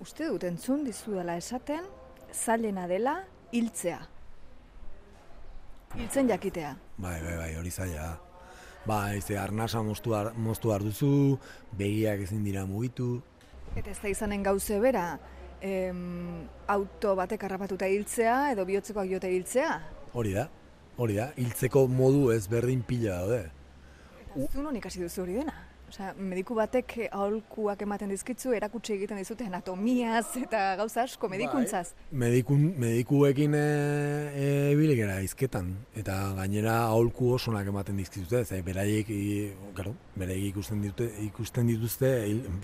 Uste 0.03 0.27
dut 0.27 0.44
entzun 0.48 0.83
dizudala 0.87 1.37
esaten, 1.38 1.85
zailena 2.33 2.88
dela 2.90 3.20
hiltzea. 3.53 4.01
Hiltzen 5.92 6.31
jakitea. 6.33 6.72
Bai, 6.96 7.18
bai, 7.20 7.37
bai, 7.37 7.51
hori 7.61 7.70
zaila. 7.70 8.14
Bai, 8.88 9.20
ze 9.20 9.37
arnasa 9.38 9.83
moztu, 9.85 10.14
ar, 10.16 10.33
moztu 10.35 10.72
behar 10.72 10.83
duzu, 10.83 11.38
begiak 11.79 12.25
ezin 12.25 12.42
dira 12.42 12.64
mugitu. 12.66 13.20
Eta 13.77 13.92
ez 13.92 13.98
da 14.01 14.11
izanen 14.11 14.42
gauze 14.42 14.81
bera, 14.81 15.05
em, 15.62 16.46
auto 16.66 17.14
batek 17.16 17.46
harrapatuta 17.46 17.88
hiltzea 17.88 18.53
edo 18.53 18.66
bihotzekoak 18.68 19.11
jote 19.14 19.31
hiltzea. 19.33 19.75
Hori 20.12 20.35
da, 20.37 20.48
hori 20.98 21.18
da, 21.20 21.31
hiltzeko 21.38 21.87
modu 21.88 22.31
ezberdin 22.35 22.83
pila 22.87 23.22
daude. 23.22 23.44
Eta 24.22 24.48
zu 24.51 24.64
non 24.64 24.77
ikasi 24.77 25.05
duzu 25.05 25.22
hori 25.22 25.38
dena? 25.40 25.55
Osea, 25.92 26.14
mediku 26.16 26.55
batek 26.57 26.94
aholkuak 27.12 27.83
ematen 27.85 28.09
dizkitzu, 28.09 28.55
erakutsi 28.57 28.94
egiten 28.94 29.18
dizute 29.20 29.44
anatomiaz 29.44 30.38
eta 30.40 30.62
gauza 30.81 31.03
asko 31.03 31.29
medikuntzaz. 31.29 31.90
Medikun, 32.16 32.62
medikuekin 32.81 33.53
e, 33.59 33.66
e, 34.33 34.46
ibili 34.72 34.96
gara 34.96 35.18
izketan, 35.20 35.68
eta 36.01 36.16
gainera 36.38 36.79
aholku 36.87 37.35
osonak 37.37 37.68
ematen 37.68 38.01
dizkizute, 38.01 38.40
ze 38.46 38.62
beraiek, 38.64 39.12
claro, 39.77 39.92
beraiek 40.16 40.55
ikusten 40.55 40.81
dituzte, 40.81 41.27
ikusten 41.27 41.68
dituzte 41.75 42.14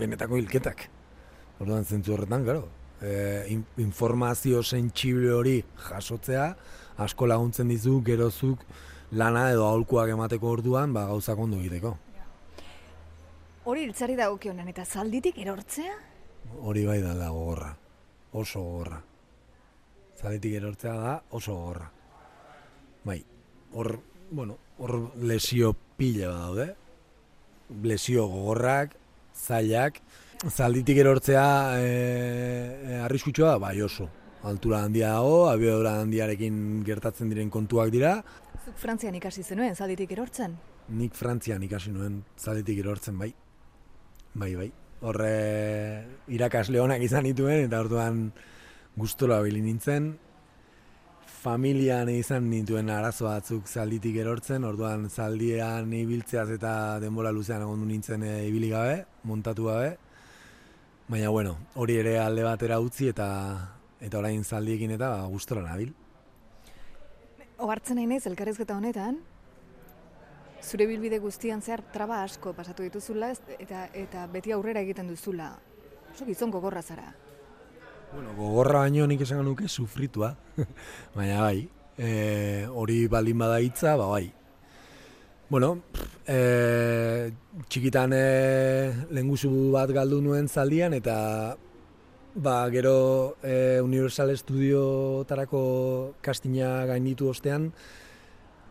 benetako 0.00 0.40
hilketak. 0.40 0.88
Orduan 1.60 1.84
zentzu 1.84 2.16
horretan, 2.16 2.48
claro, 2.48 2.64
e, 3.02 3.44
in, 3.52 3.64
informazio 3.78 4.62
sentsible 4.62 5.32
hori 5.32 5.56
jasotzea, 5.88 6.50
asko 6.98 7.26
laguntzen 7.26 7.68
dizu 7.68 8.00
gerozuk 8.04 8.64
lana 9.12 9.48
edo 9.52 9.66
aholkuak 9.66 10.10
emateko 10.12 10.50
orduan, 10.58 10.92
ba, 10.92 11.06
gauzak 11.08 11.38
ondo 11.38 11.58
egiteko. 11.60 11.96
Hori 13.68 13.84
hiltzari 13.84 14.16
dagokionen 14.16 14.68
eta 14.72 14.84
zalditik 14.84 15.38
erortzea? 15.42 15.94
Hori 16.64 16.86
bai 16.88 17.00
da 17.04 17.14
gogorra, 17.28 17.74
oso 18.32 18.62
gogorra. 18.64 19.02
Zaletik 20.18 20.54
erortzea 20.58 20.94
da 20.96 21.12
oso 21.30 21.54
gogorra. 21.54 21.90
Bai, 23.04 23.18
hor, 23.72 23.98
bueno, 24.30 24.56
hor 24.78 25.12
lesio 25.20 25.74
pila 25.96 26.32
bat 26.32 26.40
daude. 26.40 26.68
Lesio 27.84 28.26
gogorrak, 28.26 28.96
zailak. 29.34 30.00
Zalditik 30.46 31.00
erortzea 31.02 31.46
e, 31.82 32.98
arriskutsua 33.02 33.56
da, 33.56 33.58
bai 33.58 33.80
oso. 33.82 34.06
Altura 34.46 34.84
handia 34.86 35.10
dago, 35.16 35.48
abiadura 35.50 35.96
handiarekin 35.98 36.84
gertatzen 36.86 37.32
diren 37.32 37.50
kontuak 37.50 37.90
dira. 37.90 38.20
Zuk 38.62 38.78
Frantzian 38.78 39.16
ikasi 39.18 39.42
zenuen 39.42 39.74
zalditik 39.74 40.14
erortzen? 40.14 40.54
Nik 40.94 41.18
Frantzian 41.18 41.66
ikasi 41.66 41.90
nuen 41.90 42.22
zaletik 42.38 42.78
erortzen, 42.78 43.18
bai. 43.18 43.32
Bai, 44.38 44.54
bai. 44.54 44.70
Horre 45.02 45.34
irakasle 46.30 46.80
onak 46.86 47.02
izan 47.02 47.26
dituen, 47.26 47.66
eta 47.66 47.82
orduan 47.82 48.28
gustora 48.94 49.42
bili 49.42 49.60
nintzen. 49.60 50.12
Familian 51.42 52.08
izan 52.14 52.46
nituen 52.50 52.90
arazo 52.94 53.26
batzuk 53.26 53.66
zalditik 53.66 54.22
erortzen, 54.22 54.62
orduan 54.64 55.10
zaldian 55.10 55.90
ibiltzeaz 55.98 56.50
eta 56.54 56.72
denbora 57.02 57.34
luzean 57.34 57.66
egon 57.66 57.88
nintzen 57.90 58.22
e, 58.22 58.44
ibili 58.46 58.70
gabe, 58.70 59.02
montatu 59.26 59.66
gabe. 59.72 59.96
Baina, 61.08 61.30
bueno, 61.30 61.56
hori 61.74 61.96
ere 61.96 62.18
alde 62.20 62.42
batera 62.44 62.76
utzi 62.84 63.08
eta 63.08 63.26
eta 63.98 64.18
orain 64.20 64.42
zaldiekin 64.44 64.92
eta 64.92 65.08
ba, 65.08 65.22
gustora 65.32 65.62
nabil. 65.64 65.94
Ohartzen 67.64 67.96
nahi 67.98 68.06
naiz 68.06 68.26
elkarrizketa 68.28 68.76
honetan, 68.76 69.16
zure 70.62 70.86
bilbide 70.86 71.18
guztian 71.18 71.62
zehar 71.62 71.80
traba 71.94 72.20
asko 72.22 72.52
pasatu 72.52 72.84
dituzula 72.84 73.32
eta 73.58 73.86
eta 73.94 74.26
beti 74.28 74.52
aurrera 74.52 74.84
egiten 74.84 75.08
duzula. 75.08 75.54
Oso 76.12 76.28
gizon 76.28 76.52
gogorra 76.52 76.82
zara. 76.82 77.08
Bueno, 78.12 78.34
gogorra 78.36 78.84
baino 78.84 79.06
nik 79.06 79.24
esan 79.24 79.44
nuke 79.44 79.68
sufritua, 79.68 80.34
baina 81.16 81.40
bai, 81.40 81.68
e, 81.96 82.66
hori 82.68 83.06
baldin 83.08 83.38
bada 83.38 83.60
hitza, 83.64 83.96
ba 83.96 84.12
bai. 84.12 84.26
Bueno, 85.48 85.78
e, 86.28 87.32
txikitan 87.72 88.12
e, 88.12 88.24
lenguzu 89.16 89.48
bat 89.72 89.88
galdu 89.96 90.18
nuen 90.20 90.44
zaldian 90.44 90.92
eta 90.92 91.56
ba, 92.36 92.56
gero 92.68 93.38
e, 93.40 93.80
Universal 93.80 94.34
Studiotarako 94.36 95.62
kastina 96.20 96.84
gainditu 96.90 97.30
ostean 97.32 97.70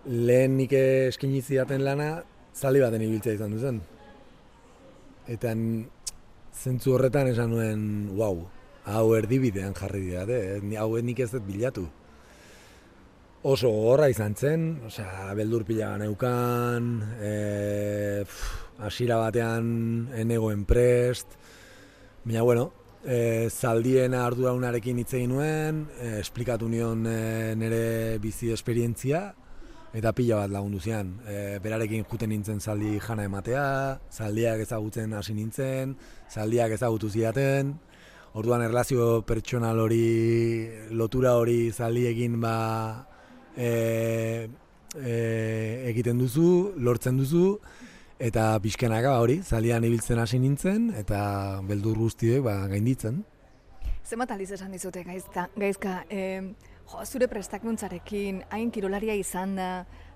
lehen 0.06 0.54
nik 0.62 0.78
eskaini 0.78 1.42
zidaten 1.42 1.82
lana 1.82 2.12
zaldi 2.54 2.86
baten 2.86 3.08
ibiltzea 3.08 3.40
izan 3.40 3.58
duzen. 3.58 3.82
Eta 5.26 5.58
zentzu 6.54 6.94
horretan 6.94 7.34
esan 7.34 7.56
nuen, 7.58 7.88
wow, 8.22 8.46
hau 8.86 9.08
erdibidean 9.18 9.74
jarri 9.74 10.06
dira, 10.12 10.30
eh? 10.30 10.62
Hau 10.78 10.94
nik 11.02 11.26
ez 11.26 11.32
dut 11.34 11.50
bilatu. 11.50 11.90
Oso 13.46 13.70
gogorra 13.70 14.08
izan 14.10 14.34
zen, 14.34 14.62
osea, 14.88 15.30
beldur 15.38 15.62
pila 15.64 15.92
neukan, 16.02 16.88
e, 17.22 18.24
hasiera 18.82 19.20
batean 19.22 20.10
enegoen 20.18 20.64
prest, 20.66 21.36
baina 22.26 22.42
bueno, 22.42 22.72
e, 23.06 23.48
zaldien 23.54 24.16
arduradunarekin 24.18 24.98
hitz 25.04 25.14
egin 25.20 25.36
nuen, 25.36 25.84
e, 26.02 26.18
esplikatu 26.24 26.68
nion 26.68 27.06
e, 27.06 27.54
nire 27.56 28.18
bizi 28.24 28.50
esperientzia, 28.56 29.22
eta 29.94 30.14
pila 30.18 30.40
bat 30.42 30.56
lagundu 30.56 30.82
zian. 30.82 31.12
E, 31.30 31.60
berarekin 31.62 32.08
juten 32.10 32.34
nintzen 32.34 32.58
zaldi 32.60 32.98
jana 32.98 33.28
ematea, 33.30 33.68
zaldiak 34.10 34.64
ezagutzen 34.66 35.14
hasi 35.14 35.36
nintzen, 35.38 35.94
zaldiak 36.34 36.74
ezagutu 36.74 37.14
zidaten, 37.14 37.76
orduan 38.34 38.66
erlazio 38.66 39.22
pertsonal 39.30 39.78
hori, 39.86 40.10
lotura 40.90 41.36
hori 41.38 41.70
zaldiekin 41.72 42.42
ba, 42.42 42.58
e, 43.58 44.48
e, 44.96 45.18
egiten 45.90 46.22
duzu, 46.22 46.74
lortzen 46.78 47.18
duzu, 47.18 47.58
eta 48.20 48.54
pixkenaka 48.64 49.12
ba, 49.12 49.26
hori, 49.26 49.42
zaldian 49.44 49.84
ibiltzen 49.84 50.22
hasi 50.22 50.40
nintzen, 50.40 50.92
eta 50.98 51.20
beldur 51.68 51.98
guztiek 52.06 52.46
ba, 52.46 52.60
gainditzen. 52.72 53.24
Zenbat 54.08 54.32
aldiz 54.32 54.54
esan 54.56 54.72
dizute 54.72 55.04
gaizka, 55.04 55.50
gaizka 55.60 56.00
em, 56.10 56.54
Jo, 56.88 57.04
zure 57.04 57.28
prestakuntzarekin, 57.28 58.46
hain 58.56 58.70
kirolaria 58.72 59.16
izan 59.20 59.58
da, 59.58 59.72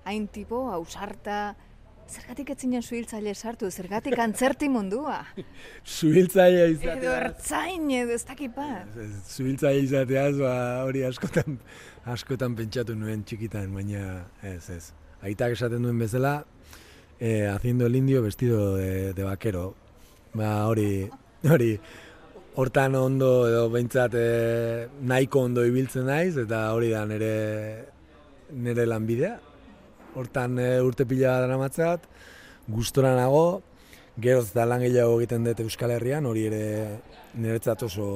hain 0.08 0.24
tipo, 0.32 0.70
ausarta, 0.72 1.54
zergatik 2.10 2.50
etzinen 2.54 2.82
suhiltzaile 2.82 3.32
sartu, 3.34 3.70
zergatik 3.70 4.18
antzerti 4.18 4.68
mundua. 4.68 5.20
Zuhiltzaile 5.98 6.64
Edo 6.66 6.74
izatea. 6.80 7.14
ertzain, 7.24 7.90
edo 7.90 8.12
ez 8.16 8.24
dakit 8.28 8.54
bat. 8.56 8.96
Zuhiltzaile 9.28 9.82
izateaz, 9.86 10.34
ba, 10.40 10.54
hori 10.86 11.04
askotan, 11.08 11.58
askotan 12.14 12.56
pentsatu 12.58 12.96
nuen 12.98 13.24
txikitan, 13.24 13.72
baina 13.74 14.24
ez, 14.42 14.68
ez. 14.70 14.84
Aitak 15.22 15.54
esaten 15.56 15.82
duen 15.86 15.98
bezala, 16.02 16.44
eh, 17.20 17.46
haciendo 17.48 17.86
el 17.86 17.96
indio 17.96 18.22
vestido 18.22 18.74
de, 18.76 19.12
de 19.14 19.22
vaquero. 19.24 19.74
Ba, 20.34 20.66
hori, 20.66 21.08
hori, 21.48 21.78
hortan 22.56 22.94
ondo 22.98 23.30
edo 23.48 23.70
behintzat 23.70 24.14
eh, 24.18 24.88
nahiko 25.00 25.46
ondo 25.46 25.64
ibiltzen 25.64 26.04
naiz, 26.10 26.34
eta 26.36 26.66
hori 26.74 26.90
da 26.90 27.06
nire, 27.06 27.32
nire 28.52 28.86
lanbidea. 28.86 29.38
Hortan 30.14 30.58
e, 30.60 30.68
urte 30.84 31.06
pila 31.08 31.38
dara 31.40 31.56
matzat, 31.56 32.04
gustora 32.68 33.14
nago, 33.16 33.62
geroz 34.20 34.50
eta 34.50 34.66
lan 34.68 34.82
gehiago 34.84 35.16
egiten 35.20 35.46
dut 35.46 35.62
Euskal 35.64 35.94
Herrian, 35.94 36.26
hori 36.28 36.44
ere 36.50 36.64
niretzat 37.40 37.86
oso, 37.88 38.06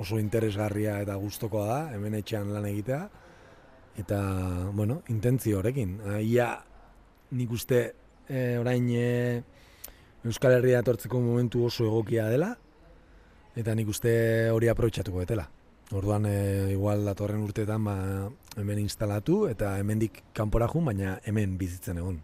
oso 0.00 0.18
interesgarria 0.18 0.98
eta 1.04 1.16
gustokoa 1.20 1.66
da, 1.68 1.80
hemen 1.96 2.16
etxean 2.22 2.52
lan 2.54 2.68
egitea. 2.70 3.02
Eta, 4.00 4.18
bueno, 4.72 5.02
intentzio 5.12 5.58
horrekin. 5.60 5.98
Ah, 6.08 6.20
Ia, 6.24 6.48
nik 7.36 7.52
uste 7.52 7.82
e, 8.28 8.56
orain 8.56 8.88
e, 8.96 9.42
Euskal 10.24 10.56
Herria 10.56 10.80
etortzeko 10.80 11.20
momentu 11.20 11.66
oso 11.68 11.84
egokia 11.84 12.30
dela, 12.32 12.54
eta 13.58 13.74
nik 13.76 13.90
uste 13.92 14.14
hori 14.54 14.72
aprobetxatuko 14.72 15.20
betela. 15.26 15.44
Orduan, 15.92 16.24
e, 16.24 16.72
igual 16.72 17.04
datorren 17.04 17.44
urteetan 17.44 17.84
ba, 17.84 17.96
hemen 18.56 18.78
instalatu 18.82 19.46
eta 19.50 19.76
hemendik 19.80 20.22
kanpora 20.36 20.68
jun, 20.68 20.84
baina 20.90 21.16
hemen 21.24 21.56
bizitzen 21.58 21.98
egon. 22.02 22.20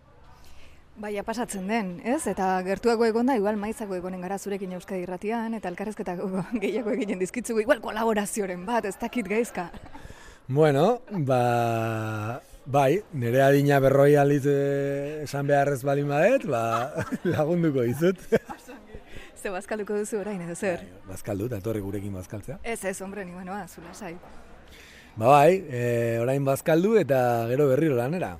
Baina 0.98 1.22
pasatzen 1.22 1.68
den, 1.70 1.92
ez? 2.02 2.24
Eta 2.26 2.56
gertuago 2.66 3.06
egon 3.06 3.30
da, 3.30 3.36
igual 3.38 3.56
maizako 3.60 3.94
egonen 3.94 4.24
gara 4.24 4.38
zurekin 4.38 4.72
Euskadi 4.74 5.04
irratian, 5.04 5.54
eta 5.54 5.70
elkarrezketak 5.70 6.24
gehiago 6.64 6.90
eginen 6.96 7.22
dizkitzugu, 7.22 7.62
igual 7.62 7.80
kolaborazioren 7.84 8.64
bat, 8.66 8.88
ez 8.88 8.96
dakit 8.98 9.28
gaizka. 9.30 9.68
Bueno, 10.48 11.02
ba, 11.28 12.40
bai, 12.66 13.02
nire 13.12 13.44
adina 13.44 13.78
berroi 13.84 14.16
aliz 14.16 14.42
eh, 14.48 15.22
esan 15.22 15.46
beharrez 15.46 15.84
baldin 15.86 16.10
badet, 16.10 16.48
ba, 16.50 16.64
lagunduko 17.36 17.86
dizut. 17.86 18.18
Ze 19.38 19.54
bazkalduko 19.54 20.00
duzu 20.00 20.18
orain, 20.18 20.40
edo 20.42 20.58
zer? 20.58 20.82
Bazkaldu, 21.06 21.46
eta 21.46 21.62
etorri 21.62 21.84
gurekin 21.84 22.16
bazkaltzea. 22.18 22.58
Ez 22.64 22.80
ez, 22.90 22.98
hombre, 23.06 23.22
ni 23.24 23.38
banoa, 23.38 23.68
zula 23.70 23.94
sai. 23.94 24.16
Ba 25.18 25.26
bai, 25.26 25.64
e, 25.66 26.18
orain 26.22 26.44
bazkaldu 26.46 26.92
eta 27.00 27.48
gero 27.50 27.64
berriro 27.66 27.96
lanera. 27.98 28.36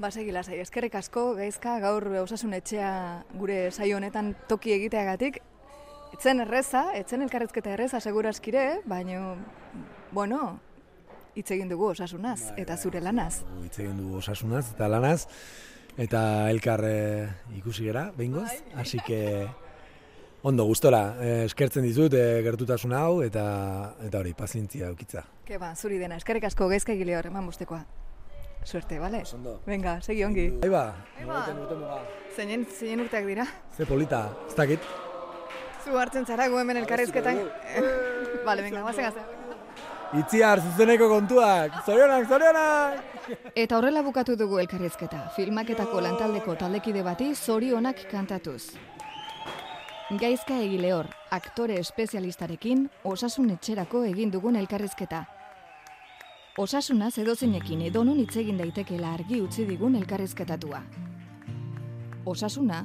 Basegi 0.00 0.34
lasai, 0.36 0.58
eskerrik 0.60 0.98
asko, 1.00 1.30
gaizka, 1.38 1.78
gaur 1.80 2.04
osasun 2.20 2.52
etxea 2.58 2.90
gure 3.40 3.70
saio 3.70 3.96
honetan 3.96 4.34
toki 4.48 4.74
egiteagatik. 4.74 5.38
Etzen 6.12 6.44
erreza, 6.44 6.90
etzen 6.98 7.24
elkarrezketa 7.24 7.72
erreza 7.72 8.02
seguraskire, 8.04 8.82
baino, 8.84 9.38
bueno, 10.12 10.58
hitz 11.32 11.48
egin 11.56 11.72
dugu 11.72 11.88
osasunaz 11.94 12.52
eta 12.60 12.76
zure 12.76 13.00
lanaz. 13.00 13.40
Hitz 13.64 13.78
egin 13.78 13.96
dugu 14.02 14.20
osasunaz 14.20 14.66
eta 14.74 14.92
lanaz, 14.92 15.22
eta 15.96 16.22
elkar 16.52 16.84
e, 16.84 17.00
ikusi 17.56 17.88
gera, 17.88 18.10
behingoz, 18.18 18.50
así 18.76 19.00
que 19.06 19.48
ondo 20.42 20.64
gustora, 20.64 21.02
e, 21.20 21.32
eskertzen 21.44 21.84
dizut 21.84 22.14
e, 22.16 22.42
gertutasun 22.44 22.94
hau 22.96 23.22
eta 23.24 23.44
eta 24.06 24.20
hori, 24.22 24.32
pazientzia 24.36 24.88
eukitza. 24.88 25.24
Ke 25.46 25.58
ba, 25.60 25.74
zuri 25.76 25.98
dena, 26.00 26.16
eskerrik 26.20 26.46
asko 26.48 26.68
gaizka 26.70 26.94
egile 26.96 27.16
hor, 27.18 27.28
eman 27.30 27.46
bustekoa. 27.50 27.82
Suerte, 28.64 28.98
bale? 29.00 29.22
Ondo. 29.34 29.58
Venga, 29.66 29.98
segi 30.04 30.24
ongi. 30.24 30.46
Aiba, 30.64 30.84
Aiba. 31.18 31.44
Zeinen, 32.36 32.66
zeinen 32.68 33.06
urteak 33.06 33.24
dira? 33.28 33.46
Ze 33.76 33.86
polita, 33.88 34.26
ez 34.48 34.56
dakit. 34.56 34.84
Zu 35.84 35.96
hartzen 35.96 36.26
zara 36.26 36.48
gu 36.48 36.58
hemen 36.60 36.76
elkarrizketan. 36.82 37.40
Bale, 38.44 38.62
venga, 38.66 38.82
guazen 38.84 39.08
gazen. 39.08 39.38
Itziar, 40.20 40.58
zuzeneko 40.58 41.06
kontuak, 41.08 41.84
zorionak, 41.86 42.24
zorionak! 42.26 43.36
Eta 43.54 43.76
horrela 43.78 44.02
bukatu 44.02 44.34
dugu 44.36 44.58
elkarrizketa, 44.58 45.28
filmaketako 45.36 46.00
lantaldeko 46.02 46.56
taldekide 46.58 47.04
bati 47.06 47.30
zorionak 47.36 48.02
kantatuz. 48.10 48.72
Gaizka 50.18 50.56
egile 50.58 50.88
hor, 50.90 51.06
aktore 51.30 51.76
espezialistarekin 51.78 52.80
osasun 53.06 53.52
etxerako 53.54 54.00
egin 54.08 54.32
dugun 54.34 54.56
elkarrizketa. 54.58 55.20
Osasunaz 56.58 57.12
edozinekin 57.22 57.84
edonon 57.86 58.18
hitz 58.18 58.34
egin 58.42 58.58
daitekeela 58.58 59.12
argi 59.14 59.38
utzi 59.40 59.68
digun 59.68 59.94
elkarrizketatua. 59.94 60.80
Osasuna, 62.26 62.80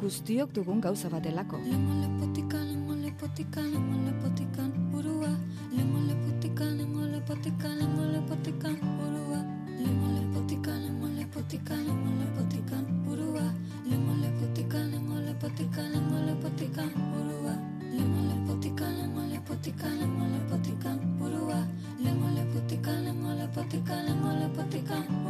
guztiok 0.00 0.50
dugun 0.56 0.80
gauza 0.82 1.12
bat 1.14 1.22
delako. 1.22 1.60
Lengo 1.62 1.94
lepotika, 2.00 2.58
lengo 2.58 2.98
lepotika, 3.04 3.62
lengo 3.62 4.02
lepotikan 4.08 4.72
burua. 4.90 5.30
Lengo 5.76 6.02
lepotika, 6.08 6.64
lengo 6.64 7.06
lepotika, 7.12 7.68
lengo 7.68 8.10
lepotikan 8.16 8.80
burua. 8.98 9.44
Lengo 9.78 10.10
lepotika, 10.18 10.74
lengo 10.74 11.06
lepotika, 11.20 11.74
lengo 11.86 12.18
lepotikan 12.18 12.84
burua. 13.06 13.46
Lengo 13.86 14.18
lepotika, 14.24 14.78
lengo 14.90 15.15
lepotika, 15.36 15.82
lengo 15.92 16.16
lepotikan 16.26 16.90
burua. 17.12 17.54
Lengo 17.92 18.20
lepotika, 18.28 18.86
lengo 18.88 19.20
lepotika, 19.32 19.86
lengo 19.88 20.24
lepotikan 20.32 20.98
burua. 21.18 21.66
Lengo 22.00 22.26
lepotika, 22.36 22.92
lengo 23.04 23.28
lepotika, 23.34 23.94
lengo 24.02 24.30
lepotikan 24.40 25.02
burua. 25.04 25.24
Lengo 25.24 25.25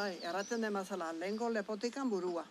Bai, 0.00 0.14
erraten 0.24 0.62
den 0.64 0.72
bezala, 0.72 1.10
lehengo 1.12 1.50
lepotikan 1.52 2.08
burua. 2.08 2.44